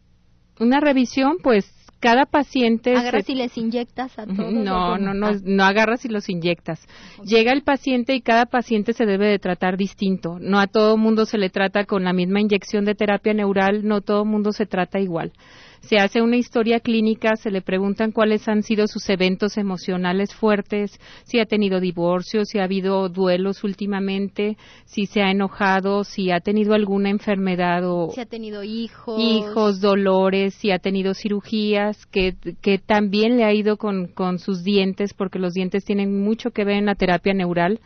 Una 0.59 0.79
revisión, 0.79 1.37
pues 1.41 1.65
cada 1.99 2.25
paciente... 2.25 2.95
¿Agarras 2.95 3.27
y 3.29 3.35
les 3.35 3.57
inyectas 3.57 4.17
a 4.19 4.25
todos? 4.25 4.53
No, 4.53 4.97
no, 4.97 5.13
no, 5.13 5.31
no 5.43 5.63
agarras 5.63 6.05
y 6.05 6.09
los 6.09 6.29
inyectas. 6.29 6.79
Llega 7.23 7.51
el 7.51 7.63
paciente 7.63 8.13
y 8.13 8.21
cada 8.21 8.45
paciente 8.45 8.93
se 8.93 9.05
debe 9.05 9.27
de 9.27 9.39
tratar 9.39 9.75
distinto. 9.77 10.37
No 10.39 10.59
a 10.59 10.67
todo 10.67 10.97
mundo 10.97 11.25
se 11.25 11.37
le 11.37 11.49
trata 11.49 11.85
con 11.85 12.03
la 12.03 12.13
misma 12.13 12.41
inyección 12.41 12.85
de 12.85 12.95
terapia 12.95 13.33
neural, 13.33 13.85
no 13.87 14.01
todo 14.01 14.23
mundo 14.23 14.51
se 14.51 14.65
trata 14.65 14.99
igual 14.99 15.33
se 15.87 15.97
hace 15.97 16.21
una 16.21 16.37
historia 16.37 16.79
clínica, 16.79 17.35
se 17.35 17.51
le 17.51 17.61
preguntan 17.61 18.11
cuáles 18.11 18.47
han 18.47 18.63
sido 18.63 18.87
sus 18.87 19.07
eventos 19.09 19.57
emocionales 19.57 20.33
fuertes, 20.33 20.99
si 21.23 21.39
ha 21.39 21.45
tenido 21.45 21.79
divorcio, 21.79 22.43
si 22.45 22.59
ha 22.59 22.63
habido 22.63 23.07
duelos 23.09 23.63
últimamente, 23.63 24.57
si 24.85 25.05
se 25.05 25.21
ha 25.21 25.29
enojado, 25.29 26.03
si 26.03 26.31
ha 26.31 26.39
tenido 26.39 26.73
alguna 26.73 27.09
enfermedad 27.09 27.83
o 27.85 28.09
si 28.11 28.21
ha 28.21 28.25
tenido 28.25 28.63
hijos, 28.63 29.19
hijos, 29.19 29.79
dolores, 29.79 30.55
si 30.55 30.71
ha 30.71 30.79
tenido 30.79 31.13
cirugías, 31.13 32.05
que, 32.07 32.35
que 32.61 32.79
también 32.79 33.37
le 33.37 33.43
ha 33.43 33.53
ido 33.53 33.77
con, 33.77 34.07
con 34.07 34.39
sus 34.39 34.63
dientes, 34.63 35.13
porque 35.13 35.39
los 35.39 35.53
dientes 35.53 35.85
tienen 35.85 36.23
mucho 36.23 36.51
que 36.51 36.65
ver 36.65 36.77
en 36.77 36.87
la 36.87 36.95
terapia 36.95 37.33
neural. 37.33 37.79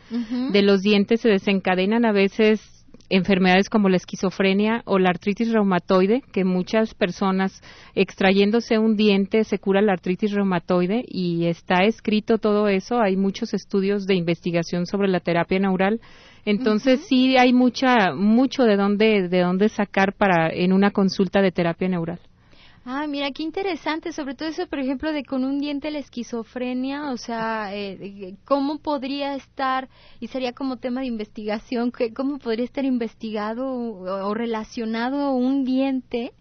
De 0.52 0.62
los 0.62 0.82
dientes 0.82 1.20
se 1.20 1.28
desencadenan 1.28 2.04
a 2.04 2.12
veces 2.12 2.79
enfermedades 3.10 3.68
como 3.68 3.88
la 3.88 3.96
esquizofrenia 3.96 4.82
o 4.86 4.98
la 4.98 5.10
artritis 5.10 5.52
reumatoide, 5.52 6.22
que 6.32 6.44
muchas 6.44 6.94
personas 6.94 7.60
extrayéndose 7.94 8.78
un 8.78 8.96
diente 8.96 9.44
se 9.44 9.58
cura 9.58 9.82
la 9.82 9.92
artritis 9.92 10.32
reumatoide 10.32 11.04
y 11.06 11.46
está 11.46 11.84
escrito 11.84 12.38
todo 12.38 12.68
eso. 12.68 13.00
Hay 13.00 13.16
muchos 13.16 13.52
estudios 13.52 14.06
de 14.06 14.14
investigación 14.14 14.86
sobre 14.86 15.08
la 15.08 15.20
terapia 15.20 15.58
neural. 15.58 16.00
Entonces 16.44 17.04
sí 17.06 17.36
hay 17.36 17.52
mucha 17.52 18.14
mucho 18.14 18.62
de 18.62 18.76
dónde 18.76 19.28
de 19.28 19.40
dónde 19.40 19.68
sacar 19.68 20.14
para 20.14 20.48
en 20.48 20.72
una 20.72 20.90
consulta 20.90 21.42
de 21.42 21.52
terapia 21.52 21.88
neural. 21.88 22.20
Ah, 22.84 23.06
mira, 23.06 23.30
qué 23.30 23.42
interesante, 23.42 24.12
sobre 24.12 24.34
todo 24.34 24.48
eso, 24.48 24.66
por 24.66 24.78
ejemplo, 24.78 25.12
de 25.12 25.22
con 25.22 25.44
un 25.44 25.58
diente 25.60 25.90
la 25.90 25.98
esquizofrenia, 25.98 27.10
o 27.10 27.18
sea, 27.18 27.74
eh, 27.74 28.36
¿cómo 28.46 28.78
podría 28.78 29.34
estar, 29.34 29.90
y 30.18 30.28
sería 30.28 30.54
como 30.54 30.78
tema 30.78 31.02
de 31.02 31.06
investigación, 31.06 31.92
cómo 32.14 32.38
podría 32.38 32.64
estar 32.64 32.86
investigado 32.86 33.70
o, 33.70 34.32
relacionado 34.32 35.32
un 35.32 35.64
diente 35.64 36.32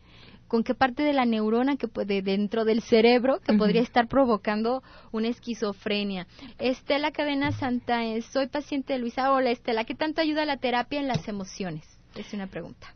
con 0.48 0.63
qué 0.63 0.74
parte 0.74 1.03
de 1.03 1.13
la 1.13 1.25
neurona 1.25 1.75
que 1.75 1.89
puede 1.89 2.22
dentro 2.22 2.63
del 2.63 2.81
cerebro 2.81 3.39
que 3.41 3.53
podría 3.53 3.81
estar 3.81 4.08
provocando 4.08 4.81
una 5.12 5.27
esquizofrenia. 5.27 6.25
Estela 6.58 7.12
Cadena 7.12 7.51
Santa, 7.51 8.01
soy 8.22 8.48
paciente 8.48 8.93
de 8.93 9.00
Luisa. 9.00 9.31
Hola 9.31 9.51
Estela, 9.51 9.84
¿qué 9.84 9.93
tanto 9.93 10.22
ayuda 10.22 10.46
la 10.46 10.58
terapia 10.58 11.00
en 11.01 11.08
las 11.08 11.27
emociones? 11.27 11.86
Es 12.15 12.34
una 12.34 12.48
pregunta. 12.48 12.96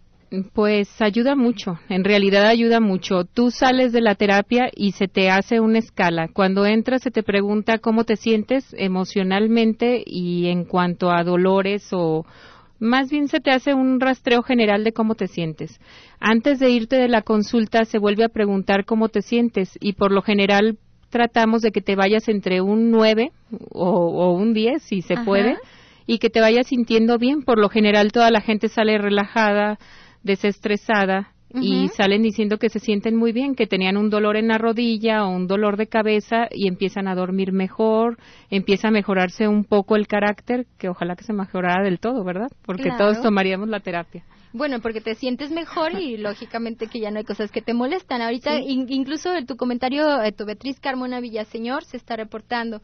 Pues 0.54 0.90
ayuda 1.00 1.36
mucho, 1.36 1.78
en 1.90 2.04
realidad 2.04 2.48
ayuda 2.48 2.80
mucho. 2.80 3.24
Tú 3.24 3.52
sales 3.52 3.92
de 3.92 4.02
la 4.02 4.16
terapia 4.16 4.68
y 4.76 4.94
se 4.94 5.08
te 5.08 5.30
hace 5.30 5.60
una 5.60 5.78
escala. 5.78 6.28
Cuando 6.28 6.66
entras 6.66 7.04
se 7.04 7.12
te 7.12 7.22
pregunta 7.22 7.78
cómo 7.78 8.04
te 8.04 8.16
sientes 8.16 8.74
emocionalmente 8.76 10.02
y 10.04 10.48
en 10.48 10.66
cuanto 10.66 11.12
a 11.12 11.24
dolores 11.24 11.88
o 11.92 12.26
más 12.80 13.12
bien 13.12 13.28
se 13.28 13.42
te 13.42 13.52
hace 13.52 13.76
un 13.76 14.00
rastreo 14.00 14.42
general 14.42 14.84
de 14.84 14.92
cómo 14.92 15.14
te 15.14 15.28
sientes. 15.28 15.80
Antes 16.20 16.58
de 16.58 16.72
irte 16.72 16.96
de 16.96 17.10
la 17.10 17.22
consulta 17.22 17.86
se 17.86 18.00
vuelve 18.00 18.24
a 18.24 18.30
preguntar 18.30 18.86
cómo 18.86 19.10
te 19.10 19.22
sientes 19.22 19.78
y 19.80 19.94
por 19.94 20.12
lo 20.12 20.24
general 20.24 20.80
tratamos 21.12 21.62
de 21.62 21.72
que 21.72 21.82
te 21.82 21.96
vayas 21.96 22.28
entre 22.28 22.60
un 22.60 22.90
9 22.90 23.32
o, 23.72 24.34
un 24.34 24.56
10 24.56 24.82
si 24.82 25.04
se 25.04 25.16
puede 25.18 25.58
y 26.08 26.18
que 26.18 26.32
te 26.32 26.42
vayas 26.42 26.68
sintiendo 26.68 27.20
bien. 27.20 27.44
Por 27.44 27.60
lo 27.60 27.70
general 27.70 28.12
toda 28.12 28.32
la 28.32 28.42
gente 28.42 28.68
sale 28.68 28.98
relajada, 28.98 29.78
desestresada 30.24 31.34
y 31.62 31.88
salen 31.90 32.24
diciendo 32.24 32.58
que 32.58 32.70
se 32.70 32.80
sienten 32.80 33.16
muy 33.16 33.32
bien, 33.32 33.56
que 33.56 33.68
tenían 33.68 33.96
un 33.98 34.10
dolor 34.10 34.38
en 34.38 34.48
la 34.48 34.58
rodilla 34.58 35.26
o 35.26 35.30
un 35.30 35.46
dolor 35.46 35.78
de 35.78 35.88
cabeza 35.88 36.48
y 36.50 36.68
empiezan 36.68 37.08
a 37.08 37.16
dormir 37.16 37.52
mejor, 37.52 38.18
empieza 38.50 38.88
a 38.88 38.92
mejorarse 38.92 39.48
un 39.48 39.64
poco 39.64 39.96
el 39.96 40.08
carácter, 40.08 40.66
que 40.80 40.90
ojalá 40.90 41.16
que 41.16 41.24
se 41.24 41.34
mejorara 41.34 41.84
del 41.84 42.00
todo, 42.00 42.24
¿verdad? 42.24 42.50
Porque 42.66 42.90
todos 42.98 43.22
tomaríamos 43.22 43.70
la 43.70 43.82
terapia. 43.82 44.24
Bueno, 44.52 44.82
porque 44.82 45.02
te 45.02 45.16
sientes 45.16 45.52
mejor 45.52 46.00
y 46.00 46.18
lógicamente 46.18 46.88
que 46.88 47.00
ya 47.00 47.12
no 47.12 47.18
hay 47.18 47.26
cosas 47.26 47.52
que 47.52 47.62
te 47.62 47.74
molestan. 47.74 48.22
Ahorita 48.22 48.60
incluso 48.60 49.34
en 49.34 49.46
tu 49.46 49.56
comentario, 49.56 50.22
eh, 50.24 50.32
tu 50.32 50.46
Beatriz 50.46 50.80
Carmona 50.80 51.20
Villaseñor 51.20 51.84
se 51.84 51.98
está 51.98 52.16
reportando. 52.16 52.82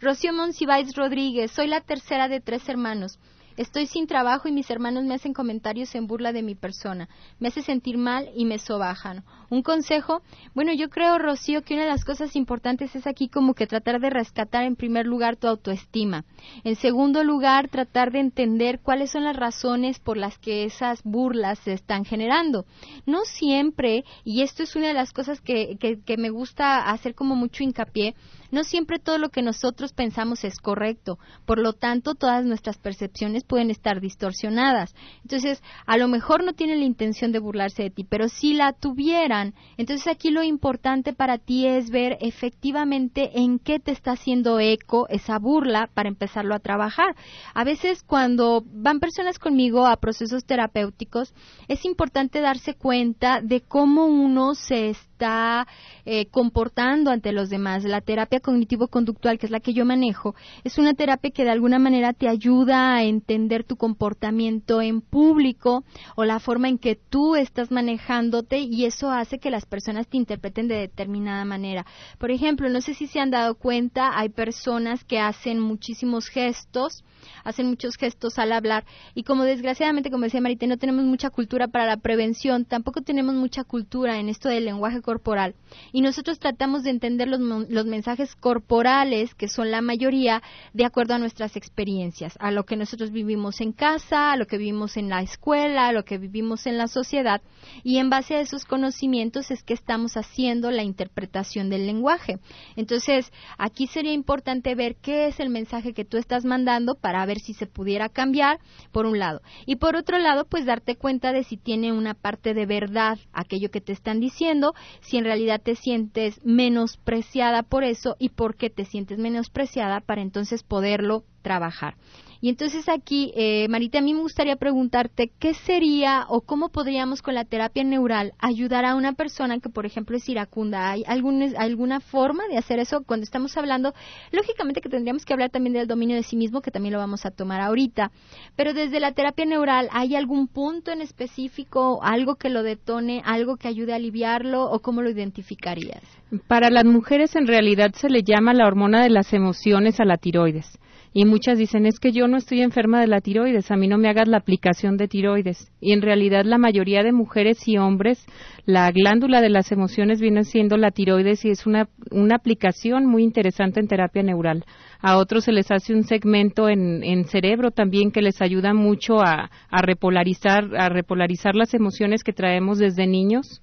Rocío 0.00 0.32
Monsiváis 0.32 0.94
Rodríguez, 0.96 1.52
soy 1.52 1.68
la 1.68 1.80
tercera 1.80 2.28
de 2.28 2.40
tres 2.40 2.68
hermanos. 2.68 3.18
Estoy 3.56 3.86
sin 3.86 4.06
trabajo 4.06 4.48
y 4.48 4.52
mis 4.52 4.70
hermanos 4.70 5.04
me 5.04 5.14
hacen 5.14 5.34
comentarios 5.34 5.94
en 5.94 6.06
burla 6.06 6.32
de 6.32 6.42
mi 6.42 6.54
persona. 6.54 7.08
Me 7.38 7.48
hace 7.48 7.62
sentir 7.62 7.98
mal 7.98 8.30
y 8.34 8.44
me 8.44 8.58
sobajan. 8.58 9.24
Un 9.50 9.62
consejo, 9.62 10.22
bueno, 10.54 10.72
yo 10.72 10.88
creo, 10.88 11.18
Rocío, 11.18 11.62
que 11.62 11.74
una 11.74 11.82
de 11.82 11.90
las 11.90 12.04
cosas 12.04 12.34
importantes 12.36 12.94
es 12.96 13.06
aquí 13.06 13.28
como 13.28 13.52
que 13.52 13.66
tratar 13.66 14.00
de 14.00 14.08
rescatar 14.08 14.64
en 14.64 14.76
primer 14.76 15.06
lugar 15.06 15.36
tu 15.36 15.46
autoestima. 15.46 16.24
En 16.64 16.76
segundo 16.76 17.22
lugar, 17.24 17.68
tratar 17.68 18.12
de 18.12 18.20
entender 18.20 18.80
cuáles 18.80 19.10
son 19.10 19.24
las 19.24 19.36
razones 19.36 19.98
por 19.98 20.16
las 20.16 20.38
que 20.38 20.64
esas 20.64 21.02
burlas 21.02 21.58
se 21.58 21.74
están 21.74 22.06
generando. 22.06 22.64
No 23.04 23.24
siempre, 23.24 24.04
y 24.24 24.40
esto 24.40 24.62
es 24.62 24.74
una 24.76 24.88
de 24.88 24.94
las 24.94 25.12
cosas 25.12 25.42
que, 25.42 25.76
que, 25.78 26.00
que 26.00 26.16
me 26.16 26.30
gusta 26.30 26.90
hacer 26.90 27.14
como 27.14 27.36
mucho 27.36 27.62
hincapié, 27.62 28.14
no 28.52 28.62
siempre 28.64 28.98
todo 28.98 29.18
lo 29.18 29.30
que 29.30 29.42
nosotros 29.42 29.92
pensamos 29.92 30.44
es 30.44 30.58
correcto, 30.58 31.18
por 31.46 31.58
lo 31.58 31.72
tanto 31.72 32.14
todas 32.14 32.44
nuestras 32.44 32.78
percepciones 32.78 33.44
pueden 33.44 33.70
estar 33.70 34.00
distorsionadas. 34.00 34.94
Entonces, 35.22 35.62
a 35.86 35.96
lo 35.96 36.06
mejor 36.06 36.44
no 36.44 36.52
tienen 36.52 36.80
la 36.80 36.86
intención 36.86 37.32
de 37.32 37.40
burlarse 37.40 37.82
de 37.82 37.90
ti, 37.90 38.04
pero 38.04 38.28
si 38.28 38.52
la 38.52 38.72
tuvieran, 38.72 39.54
entonces 39.78 40.06
aquí 40.06 40.30
lo 40.30 40.42
importante 40.44 41.14
para 41.14 41.38
ti 41.38 41.66
es 41.66 41.90
ver 41.90 42.18
efectivamente 42.20 43.30
en 43.40 43.58
qué 43.58 43.80
te 43.80 43.90
está 43.90 44.12
haciendo 44.12 44.60
eco 44.60 45.08
esa 45.08 45.38
burla 45.38 45.88
para 45.92 46.10
empezarlo 46.10 46.54
a 46.54 46.60
trabajar. 46.60 47.16
A 47.54 47.64
veces 47.64 48.02
cuando 48.02 48.62
van 48.66 49.00
personas 49.00 49.38
conmigo 49.38 49.86
a 49.86 49.96
procesos 49.96 50.44
terapéuticos, 50.44 51.34
es 51.68 51.84
importante 51.86 52.40
darse 52.40 52.74
cuenta 52.74 53.40
de 53.40 53.62
cómo 53.62 54.06
uno 54.06 54.54
se 54.54 54.90
está 54.90 55.66
eh, 56.04 56.26
comportando 56.26 57.10
ante 57.10 57.32
los 57.32 57.48
demás. 57.48 57.84
La 57.84 58.00
terapia 58.00 58.40
cognitivo-conductual, 58.42 59.38
que 59.38 59.46
es 59.46 59.52
la 59.52 59.60
que 59.60 59.72
yo 59.72 59.84
manejo, 59.84 60.34
es 60.64 60.78
una 60.78 60.94
terapia 60.94 61.30
que 61.30 61.44
de 61.44 61.50
alguna 61.50 61.78
manera 61.78 62.12
te 62.12 62.28
ayuda 62.28 62.94
a 62.94 63.04
entender 63.04 63.64
tu 63.64 63.76
comportamiento 63.76 64.82
en 64.82 65.00
público 65.00 65.84
o 66.16 66.24
la 66.24 66.40
forma 66.40 66.68
en 66.68 66.78
que 66.78 66.96
tú 66.96 67.36
estás 67.36 67.70
manejándote 67.70 68.58
y 68.60 68.84
eso 68.84 69.10
hace 69.10 69.38
que 69.38 69.50
las 69.50 69.66
personas 69.66 70.08
te 70.08 70.16
interpreten 70.16 70.68
de 70.68 70.76
determinada 70.76 71.44
manera. 71.44 71.86
Por 72.18 72.30
ejemplo, 72.30 72.68
no 72.68 72.80
sé 72.80 72.94
si 72.94 73.06
se 73.06 73.20
han 73.20 73.30
dado 73.30 73.54
cuenta, 73.54 74.18
hay 74.18 74.28
personas 74.28 75.04
que 75.04 75.18
hacen 75.18 75.60
muchísimos 75.60 76.28
gestos, 76.28 77.04
hacen 77.44 77.66
muchos 77.66 77.96
gestos 77.96 78.38
al 78.38 78.52
hablar 78.52 78.84
y 79.14 79.22
como 79.22 79.44
desgraciadamente, 79.44 80.10
como 80.10 80.24
decía 80.24 80.40
Marita, 80.40 80.66
no 80.66 80.76
tenemos 80.76 81.04
mucha 81.04 81.30
cultura 81.30 81.68
para 81.68 81.86
la 81.86 81.96
prevención, 81.96 82.64
tampoco 82.64 83.02
tenemos 83.02 83.34
mucha 83.34 83.64
cultura 83.64 84.18
en 84.18 84.28
esto 84.28 84.48
del 84.48 84.64
lenguaje 84.64 85.00
corporal 85.02 85.54
y 85.92 86.00
nosotros 86.00 86.38
tratamos 86.38 86.82
de 86.82 86.90
entender 86.90 87.28
los, 87.28 87.40
los 87.40 87.86
mensajes 87.86 88.31
corporales, 88.36 89.34
que 89.34 89.48
son 89.48 89.70
la 89.70 89.82
mayoría, 89.82 90.42
de 90.72 90.84
acuerdo 90.84 91.14
a 91.14 91.18
nuestras 91.18 91.56
experiencias, 91.56 92.36
a 92.40 92.50
lo 92.50 92.64
que 92.64 92.76
nosotros 92.76 93.10
vivimos 93.10 93.60
en 93.60 93.72
casa, 93.72 94.32
a 94.32 94.36
lo 94.36 94.46
que 94.46 94.58
vivimos 94.58 94.96
en 94.96 95.08
la 95.08 95.22
escuela, 95.22 95.88
a 95.88 95.92
lo 95.92 96.04
que 96.04 96.18
vivimos 96.18 96.66
en 96.66 96.78
la 96.78 96.88
sociedad, 96.88 97.42
y 97.84 97.98
en 97.98 98.10
base 98.10 98.34
a 98.34 98.40
esos 98.40 98.64
conocimientos 98.64 99.50
es 99.50 99.62
que 99.62 99.74
estamos 99.74 100.16
haciendo 100.16 100.70
la 100.70 100.82
interpretación 100.82 101.70
del 101.70 101.86
lenguaje. 101.86 102.38
Entonces, 102.76 103.32
aquí 103.58 103.86
sería 103.86 104.12
importante 104.12 104.74
ver 104.74 104.96
qué 104.96 105.26
es 105.26 105.40
el 105.40 105.48
mensaje 105.48 105.92
que 105.92 106.04
tú 106.04 106.16
estás 106.16 106.44
mandando 106.44 106.94
para 106.94 107.24
ver 107.26 107.38
si 107.38 107.54
se 107.54 107.66
pudiera 107.66 108.08
cambiar, 108.08 108.58
por 108.90 109.06
un 109.06 109.18
lado. 109.18 109.42
Y 109.66 109.76
por 109.76 109.96
otro 109.96 110.18
lado, 110.18 110.44
pues 110.44 110.66
darte 110.66 110.96
cuenta 110.96 111.32
de 111.32 111.44
si 111.44 111.56
tiene 111.56 111.92
una 111.92 112.14
parte 112.14 112.54
de 112.54 112.66
verdad 112.66 113.18
aquello 113.32 113.70
que 113.70 113.80
te 113.80 113.92
están 113.92 114.20
diciendo, 114.20 114.74
si 115.00 115.16
en 115.16 115.24
realidad 115.24 115.60
te 115.62 115.76
sientes 115.76 116.40
menospreciada 116.44 117.62
por 117.62 117.84
eso 117.84 118.11
y 118.18 118.30
por 118.30 118.56
qué 118.56 118.70
te 118.70 118.84
sientes 118.84 119.18
menospreciada 119.18 120.00
para 120.00 120.22
entonces 120.22 120.62
poderlo 120.62 121.24
trabajar. 121.42 121.96
Y 122.42 122.48
entonces 122.48 122.88
aquí, 122.88 123.32
eh, 123.36 123.68
Marita, 123.68 124.00
a 124.00 124.02
mí 124.02 124.14
me 124.14 124.20
gustaría 124.20 124.56
preguntarte 124.56 125.30
qué 125.38 125.54
sería 125.54 126.26
o 126.28 126.40
cómo 126.40 126.70
podríamos 126.70 127.22
con 127.22 127.36
la 127.36 127.44
terapia 127.44 127.84
neural 127.84 128.32
ayudar 128.40 128.84
a 128.84 128.96
una 128.96 129.12
persona 129.12 129.60
que, 129.60 129.68
por 129.68 129.86
ejemplo, 129.86 130.16
es 130.16 130.28
iracunda. 130.28 130.90
¿Hay 130.90 131.04
alguna 131.06 132.00
forma 132.00 132.42
de 132.48 132.58
hacer 132.58 132.80
eso 132.80 133.04
cuando 133.06 133.22
estamos 133.22 133.56
hablando? 133.56 133.94
Lógicamente 134.32 134.80
que 134.80 134.88
tendríamos 134.88 135.24
que 135.24 135.32
hablar 135.32 135.50
también 135.50 135.74
del 135.74 135.86
dominio 135.86 136.16
de 136.16 136.24
sí 136.24 136.34
mismo, 136.34 136.62
que 136.62 136.72
también 136.72 136.94
lo 136.94 136.98
vamos 136.98 137.24
a 137.24 137.30
tomar 137.30 137.60
ahorita. 137.60 138.10
Pero 138.56 138.74
desde 138.74 138.98
la 138.98 139.12
terapia 139.12 139.44
neural, 139.44 139.88
¿hay 139.92 140.16
algún 140.16 140.48
punto 140.48 140.90
en 140.90 141.00
específico, 141.00 142.00
algo 142.02 142.34
que 142.34 142.48
lo 142.48 142.64
detone, 142.64 143.22
algo 143.24 143.56
que 143.56 143.68
ayude 143.68 143.92
a 143.92 143.96
aliviarlo 143.96 144.68
o 144.68 144.80
cómo 144.80 145.00
lo 145.02 145.10
identificarías? 145.10 146.02
Para 146.48 146.70
las 146.70 146.86
mujeres 146.86 147.36
en 147.36 147.46
realidad 147.46 147.92
se 147.94 148.08
le 148.08 148.24
llama 148.24 148.52
la 148.52 148.66
hormona 148.66 149.00
de 149.00 149.10
las 149.10 149.32
emociones 149.32 150.00
a 150.00 150.04
la 150.04 150.16
tiroides. 150.16 150.66
Y 151.14 151.26
muchas 151.26 151.58
dicen, 151.58 151.84
es 151.84 152.00
que 152.00 152.12
yo 152.12 152.26
no 152.26 152.38
estoy 152.38 152.62
enferma 152.62 153.00
de 153.00 153.06
la 153.06 153.20
tiroides, 153.20 153.70
a 153.70 153.76
mí 153.76 153.86
no 153.86 153.98
me 153.98 154.08
hagas 154.08 154.28
la 154.28 154.38
aplicación 154.38 154.96
de 154.96 155.08
tiroides. 155.08 155.70
Y 155.80 155.92
en 155.92 156.00
realidad 156.00 156.44
la 156.44 156.56
mayoría 156.56 157.02
de 157.02 157.12
mujeres 157.12 157.68
y 157.68 157.76
hombres, 157.76 158.24
la 158.64 158.90
glándula 158.90 159.42
de 159.42 159.50
las 159.50 159.72
emociones 159.72 160.20
viene 160.20 160.44
siendo 160.44 160.76
la 160.76 160.90
tiroides 160.90 161.44
y 161.44 161.50
es 161.50 161.66
una, 161.66 161.88
una 162.10 162.36
aplicación 162.36 163.06
muy 163.06 163.24
interesante 163.24 163.80
en 163.80 163.88
terapia 163.88 164.22
neural 164.22 164.64
a 165.02 165.16
otros 165.16 165.44
se 165.44 165.52
les 165.52 165.70
hace 165.70 165.92
un 165.92 166.04
segmento 166.04 166.68
en, 166.68 167.02
en 167.02 167.24
cerebro 167.24 167.72
también 167.72 168.12
que 168.12 168.22
les 168.22 168.40
ayuda 168.40 168.72
mucho 168.72 169.20
a, 169.20 169.50
a, 169.68 169.82
repolarizar 169.82 170.76
a 170.76 170.88
repolarizar 170.88 171.56
las 171.56 171.74
emociones 171.74 172.22
que 172.22 172.32
traemos 172.32 172.78
desde 172.78 173.08
niños, 173.08 173.60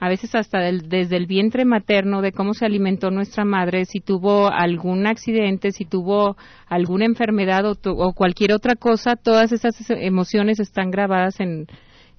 a 0.00 0.08
veces 0.08 0.34
hasta 0.34 0.58
desde 0.58 1.16
el 1.16 1.26
vientre 1.26 1.64
materno 1.64 2.20
de 2.20 2.32
cómo 2.32 2.52
se 2.52 2.66
alimentó 2.66 3.12
nuestra 3.12 3.44
madre, 3.44 3.84
si 3.84 4.00
tuvo 4.00 4.50
algún 4.50 5.06
accidente, 5.06 5.70
si 5.70 5.84
tuvo 5.84 6.36
alguna 6.66 7.04
enfermedad 7.04 7.64
o, 7.64 7.76
o 7.84 8.12
cualquier 8.12 8.52
otra 8.52 8.74
cosa, 8.74 9.14
todas 9.14 9.52
esas 9.52 9.76
emociones 9.90 10.58
están 10.58 10.90
grabadas 10.90 11.38
en 11.38 11.68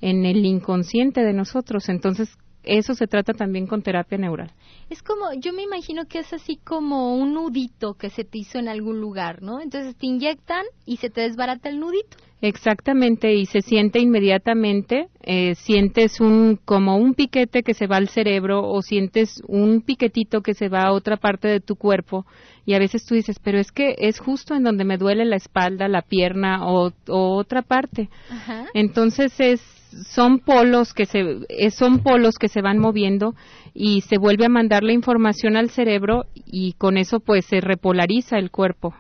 en 0.03 0.25
el 0.25 0.46
inconsciente 0.46 1.22
de 1.22 1.32
nosotros. 1.32 1.88
Entonces, 1.88 2.38
eso 2.63 2.93
se 2.96 3.08
trata 3.08 3.34
también 3.34 3.67
con 3.67 3.82
terapia 3.82 4.17
neural. 4.17 4.51
Es 4.89 5.01
como, 5.01 5.34
yo 5.39 5.53
me 5.53 5.63
imagino 5.63 6.05
que 6.05 6.20
es 6.20 6.34
así 6.34 6.58
como 6.58 7.15
un 7.15 7.34
nudito 7.34 7.96
que 7.96 8.10
se 8.10 8.24
te 8.24 8.38
hizo 8.38 8.60
en 8.60 8.67
algún 8.67 9.00
lugar, 9.01 9.41
¿no? 9.41 9.60
Entonces 9.60 9.96
te 9.96 10.08
inyectan 10.08 10.65
y 10.86 10.98
se 10.98 11.10
te 11.10 11.22
desbarata 11.22 11.70
el 11.70 11.79
nudito. 11.79 12.17
Exactamente, 12.41 13.34
y 13.34 13.46
se 13.46 13.62
siente 13.62 14.00
inmediatamente, 14.00 15.08
eh, 15.22 15.55
sientes 15.55 16.20
un 16.20 16.60
como 16.65 16.98
un 16.98 17.13
piquete 17.13 17.63
que 17.63 17.74
se 17.74 17.88
va 17.88 17.96
al 17.96 18.10
cerebro 18.10 18.67
o 18.67 18.82
sientes 18.82 19.41
un 19.48 19.82
piquetito 19.82 20.41
que 20.41 20.53
se 20.53 20.67
va 20.67 20.84
a 20.84 20.91
otra 20.91 21.15
parte 21.15 21.48
de 21.48 21.62
tu 21.62 21.77
cuerpo 21.77 22.25
y 22.65 22.74
a 22.74 22.79
veces 22.79 23.05
tú 23.05 23.15
dices, 23.15 23.39
pero 23.41 23.60
es 23.60 23.72
que 23.72 23.96
es 23.98 24.20
justo 24.20 24.55
en 24.55 24.63
donde 24.63 24.84
me 24.84 24.98
duele 24.98 25.24
la 25.24 25.38
espalda, 25.38 25.88
la 25.88 26.01
pierna 26.01 26.67
o, 26.67 26.91
o 27.08 27.38
otra 27.38 27.62
parte. 27.62 28.10
Ajá. 28.29 28.65
Entonces 28.74 29.39
es 29.39 29.62
son 30.07 30.39
polos 30.39 30.93
que 30.93 31.05
se 31.05 31.39
eh, 31.50 31.71
son 31.71 32.00
polos 32.00 32.38
que 32.38 32.47
se 32.47 32.62
van 32.62 32.79
moviendo 32.79 33.35
y 33.73 34.01
se 34.01 34.17
vuelve 34.17 34.45
a 34.45 34.50
mandar 34.50 34.83
la 34.83 34.93
información 34.93 35.55
al 35.55 35.69
cerebro 35.69 36.25
y 36.45 36.73
con 36.73 36.97
eso 36.97 37.19
pues 37.19 37.45
se 37.45 37.62
repolariza 37.62 38.38
el 38.38 38.51
cuerpo. 38.51 38.93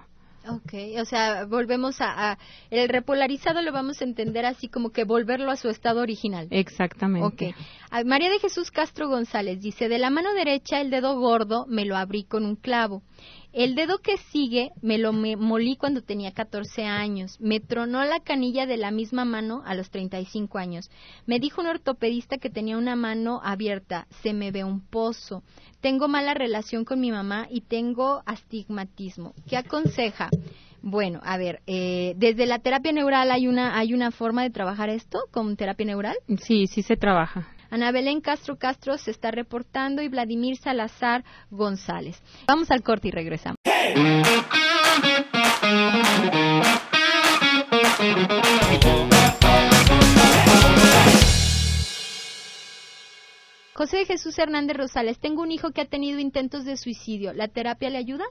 Ok, 0.45 0.73
o 0.99 1.05
sea, 1.05 1.45
volvemos 1.45 2.01
a, 2.01 2.37
el 2.69 2.89
repolarizado 2.89 3.61
lo 3.61 3.71
vamos 3.71 4.01
a 4.01 4.03
entender 4.03 4.45
así 4.45 4.67
como 4.67 4.89
que 4.89 5.05
volverlo 5.05 5.49
a 5.49 5.55
su 5.55 5.69
estado 5.69 6.01
original. 6.01 6.47
Exactamente. 6.51 7.55
Ok. 7.91 8.05
María 8.05 8.29
de 8.29 8.39
Jesús 8.39 8.69
Castro 8.69 9.07
González 9.07 9.61
dice, 9.61 9.87
de 9.87 9.99
la 9.99 10.09
mano 10.09 10.33
derecha 10.33 10.81
el 10.81 10.89
dedo 10.89 11.17
gordo 11.17 11.65
me 11.69 11.85
lo 11.85 11.95
abrí 11.95 12.25
con 12.25 12.45
un 12.45 12.57
clavo 12.57 13.03
el 13.53 13.75
dedo 13.75 13.99
que 13.99 14.17
sigue 14.17 14.71
me 14.81 14.97
lo 14.97 15.13
molí 15.13 15.75
cuando 15.77 16.01
tenía 16.01 16.31
14 16.31 16.85
años. 16.85 17.39
Me 17.39 17.59
tronó 17.59 18.03
la 18.03 18.19
canilla 18.19 18.65
de 18.65 18.77
la 18.77 18.91
misma 18.91 19.25
mano 19.25 19.61
a 19.65 19.75
los 19.75 19.91
35 19.91 20.57
años. 20.57 20.89
Me 21.25 21.39
dijo 21.39 21.61
un 21.61 21.67
ortopedista 21.67 22.37
que 22.37 22.49
tenía 22.49 22.77
una 22.77 22.95
mano 22.95 23.39
abierta. 23.43 24.07
Se 24.21 24.33
me 24.33 24.51
ve 24.51 24.63
un 24.63 24.81
pozo. 24.81 25.43
Tengo 25.81 26.07
mala 26.07 26.33
relación 26.33 26.83
con 26.83 26.99
mi 26.99 27.11
mamá 27.11 27.47
y 27.49 27.61
tengo 27.61 28.23
astigmatismo. 28.25 29.33
¿Qué 29.47 29.57
aconseja? 29.57 30.29
Bueno, 30.81 31.21
a 31.23 31.37
ver, 31.37 31.61
eh, 31.65 32.13
desde 32.17 32.45
la 32.45 32.59
terapia 32.59 32.91
neural 32.91 33.31
hay 33.31 33.47
una 33.47 33.77
hay 33.77 33.93
una 33.93 34.11
forma 34.11 34.43
de 34.43 34.49
trabajar 34.49 34.89
esto 34.89 35.19
con 35.31 35.55
terapia 35.55 35.85
neural. 35.85 36.17
Sí, 36.41 36.67
sí 36.67 36.81
se 36.81 36.97
trabaja. 36.97 37.47
Ana 37.73 37.91
Belén 37.91 38.21
Castro 38.21 38.59
Castro 38.59 38.99
se 38.99 39.09
está 39.09 39.31
reportando 39.31 40.03
y 40.03 40.07
Vladimir 40.07 40.57
Salazar 40.57 41.23
González. 41.49 42.21
Vamos 42.47 42.69
al 42.69 42.83
corte 42.83 43.07
y 43.07 43.11
regresamos. 43.11 43.57
José 53.73 54.05
Jesús 54.05 54.37
Hernández 54.37 54.77
Rosales, 54.77 55.17
tengo 55.17 55.41
un 55.41 55.51
hijo 55.51 55.71
que 55.71 55.81
ha 55.81 55.85
tenido 55.85 56.19
intentos 56.19 56.65
de 56.65 56.77
suicidio. 56.77 57.33
¿La 57.33 57.47
terapia 57.47 57.89
le 57.89 57.97
ayuda? 57.97 58.25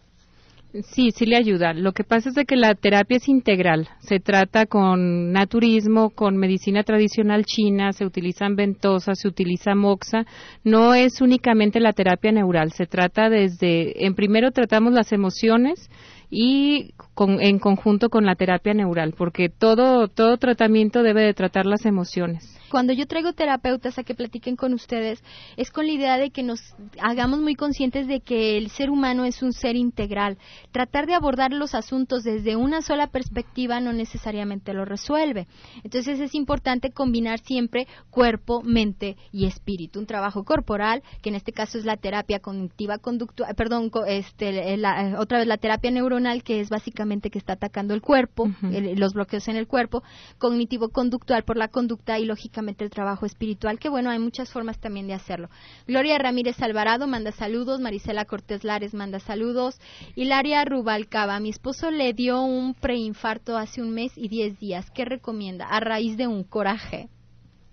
Sí, 0.80 1.10
sí 1.10 1.26
le 1.26 1.36
ayuda. 1.36 1.74
Lo 1.74 1.92
que 1.92 2.02
pasa 2.02 2.30
es 2.30 2.34
de 2.34 2.46
que 2.46 2.56
la 2.56 2.74
terapia 2.74 3.18
es 3.18 3.28
integral. 3.28 3.90
Se 4.00 4.20
trata 4.20 4.64
con 4.64 5.30
naturismo, 5.30 6.10
con 6.10 6.38
medicina 6.38 6.82
tradicional 6.82 7.44
china, 7.44 7.92
se 7.92 8.06
utilizan 8.06 8.56
ventosas, 8.56 9.18
se 9.20 9.28
utiliza 9.28 9.74
moxa. 9.74 10.24
No 10.64 10.94
es 10.94 11.20
únicamente 11.20 11.78
la 11.78 11.92
terapia 11.92 12.32
neural. 12.32 12.72
Se 12.72 12.86
trata 12.86 13.28
desde, 13.28 14.06
en 14.06 14.14
primero 14.14 14.50
tratamos 14.50 14.94
las 14.94 15.12
emociones 15.12 15.90
y 16.30 16.94
en 17.16 17.58
conjunto 17.58 18.08
con 18.08 18.24
la 18.24 18.34
terapia 18.34 18.74
neural, 18.74 19.14
porque 19.16 19.48
todo, 19.48 20.08
todo 20.08 20.36
tratamiento 20.38 21.02
debe 21.02 21.22
de 21.22 21.34
tratar 21.34 21.66
las 21.66 21.84
emociones 21.84 22.58
cuando 22.72 22.94
yo 22.94 23.06
traigo 23.06 23.34
terapeutas 23.34 23.98
a 23.98 24.02
que 24.02 24.14
platiquen 24.14 24.56
con 24.56 24.72
ustedes, 24.72 25.22
es 25.58 25.70
con 25.70 25.86
la 25.86 25.92
idea 25.92 26.16
de 26.16 26.30
que 26.30 26.42
nos 26.42 26.58
hagamos 27.02 27.38
muy 27.38 27.54
conscientes 27.54 28.08
de 28.08 28.20
que 28.20 28.56
el 28.56 28.70
ser 28.70 28.88
humano 28.88 29.26
es 29.26 29.42
un 29.42 29.52
ser 29.52 29.76
integral. 29.76 30.38
Tratar 30.70 31.06
de 31.06 31.12
abordar 31.12 31.52
los 31.52 31.74
asuntos 31.74 32.24
desde 32.24 32.56
una 32.56 32.80
sola 32.80 33.08
perspectiva 33.08 33.78
no 33.80 33.92
necesariamente 33.92 34.72
lo 34.72 34.86
resuelve. 34.86 35.48
Entonces 35.84 36.18
es 36.18 36.34
importante 36.34 36.92
combinar 36.92 37.40
siempre 37.40 37.86
cuerpo, 38.08 38.62
mente 38.62 39.18
y 39.32 39.44
espíritu. 39.44 39.98
Un 39.98 40.06
trabajo 40.06 40.44
corporal, 40.44 41.02
que 41.20 41.28
en 41.28 41.34
este 41.34 41.52
caso 41.52 41.76
es 41.76 41.84
la 41.84 41.98
terapia 41.98 42.38
cognitiva 42.38 42.96
conductual, 42.96 43.54
perdón, 43.54 43.90
este, 44.06 44.80
otra 45.18 45.40
vez 45.40 45.46
la 45.46 45.58
terapia 45.58 45.90
neuronal, 45.90 46.42
que 46.42 46.60
es 46.60 46.70
básicamente 46.70 47.02
que 47.20 47.38
está 47.38 47.54
atacando 47.54 47.94
el 47.94 48.00
cuerpo, 48.00 48.50
los 48.62 49.12
bloqueos 49.12 49.48
en 49.48 49.56
el 49.56 49.66
cuerpo, 49.66 50.02
cognitivo 50.38 50.88
conductual 50.88 51.44
por 51.44 51.56
la 51.56 51.68
conducta 51.68 52.18
y 52.18 52.24
lógicamente 52.24 52.84
el 52.84 52.90
trabajo 52.90 53.26
espiritual, 53.26 53.78
que 53.78 53.88
bueno, 53.88 54.10
hay 54.10 54.18
muchas 54.18 54.50
formas 54.50 54.78
también 54.78 55.06
de 55.06 55.14
hacerlo. 55.14 55.48
Gloria 55.86 56.18
Ramírez 56.18 56.60
Alvarado 56.62 57.06
manda 57.06 57.32
saludos, 57.32 57.80
Marisela 57.80 58.24
Cortés 58.24 58.64
Lares 58.64 58.94
manda 58.94 59.20
saludos, 59.20 59.78
Hilaria 60.16 60.64
Rubalcaba, 60.64 61.38
mi 61.40 61.50
esposo 61.50 61.90
le 61.90 62.12
dio 62.12 62.42
un 62.42 62.74
preinfarto 62.74 63.56
hace 63.56 63.82
un 63.82 63.90
mes 63.90 64.12
y 64.16 64.28
diez 64.28 64.58
días, 64.58 64.90
¿qué 64.90 65.04
recomienda? 65.04 65.66
A 65.66 65.80
raíz 65.80 66.16
de 66.16 66.26
un 66.26 66.44
coraje. 66.44 67.08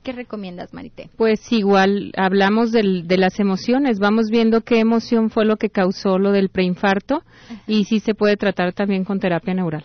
¿Qué 0.03 0.13
recomiendas, 0.13 0.73
Marité? 0.73 1.09
Pues 1.17 1.51
igual, 1.51 2.13
hablamos 2.15 2.71
del, 2.71 3.07
de 3.07 3.17
las 3.17 3.39
emociones, 3.39 3.99
vamos 3.99 4.29
viendo 4.29 4.62
qué 4.62 4.79
emoción 4.79 5.29
fue 5.29 5.45
lo 5.45 5.57
que 5.57 5.69
causó 5.69 6.17
lo 6.17 6.31
del 6.31 6.49
preinfarto 6.49 7.23
y 7.67 7.83
si 7.83 7.99
se 7.99 8.13
puede 8.13 8.38
tratar 8.38 8.73
también 8.73 9.03
con 9.03 9.19
terapia 9.19 9.53
neural. 9.53 9.83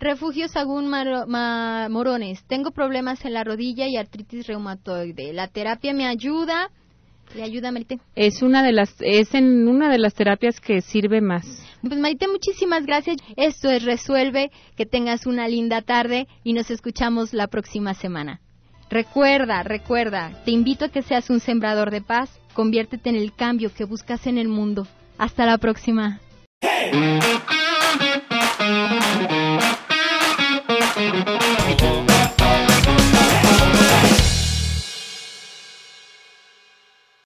Refugio 0.00 0.48
Sagún 0.48 0.88
Morones. 0.88 2.42
Tengo 2.46 2.70
problemas 2.70 3.22
en 3.26 3.34
la 3.34 3.44
rodilla 3.44 3.86
y 3.86 3.98
artritis 3.98 4.46
reumatoide. 4.46 5.34
La 5.34 5.48
terapia 5.48 5.92
me 5.92 6.06
ayuda. 6.06 6.70
¿Le 7.34 7.42
ayuda, 7.42 7.70
Marité? 7.70 7.98
Es 8.16 8.40
una 8.42 8.62
de 8.62 8.72
las, 8.72 8.96
es 9.00 9.34
en 9.34 9.68
una 9.68 9.90
de 9.90 9.98
las 9.98 10.14
terapias 10.14 10.58
que 10.58 10.80
sirve 10.80 11.20
más. 11.20 11.44
Pues 11.82 11.98
Marité, 12.00 12.28
muchísimas 12.28 12.86
gracias. 12.86 13.18
Esto 13.36 13.68
es 13.70 13.84
Resuelve. 13.84 14.50
Que 14.74 14.86
tengas 14.86 15.26
una 15.26 15.46
linda 15.48 15.82
tarde 15.82 16.26
y 16.44 16.54
nos 16.54 16.70
escuchamos 16.70 17.34
la 17.34 17.48
próxima 17.48 17.92
semana. 17.92 18.40
Recuerda, 18.90 19.62
recuerda, 19.62 20.32
te 20.44 20.50
invito 20.50 20.86
a 20.86 20.88
que 20.88 21.02
seas 21.02 21.30
un 21.30 21.38
sembrador 21.38 21.92
de 21.92 22.00
paz, 22.00 22.28
conviértete 22.54 23.08
en 23.08 23.14
el 23.14 23.32
cambio 23.32 23.72
que 23.72 23.84
buscas 23.84 24.26
en 24.26 24.36
el 24.36 24.48
mundo. 24.48 24.84
Hasta 25.16 25.46
la 25.46 25.58
próxima. 25.58 26.18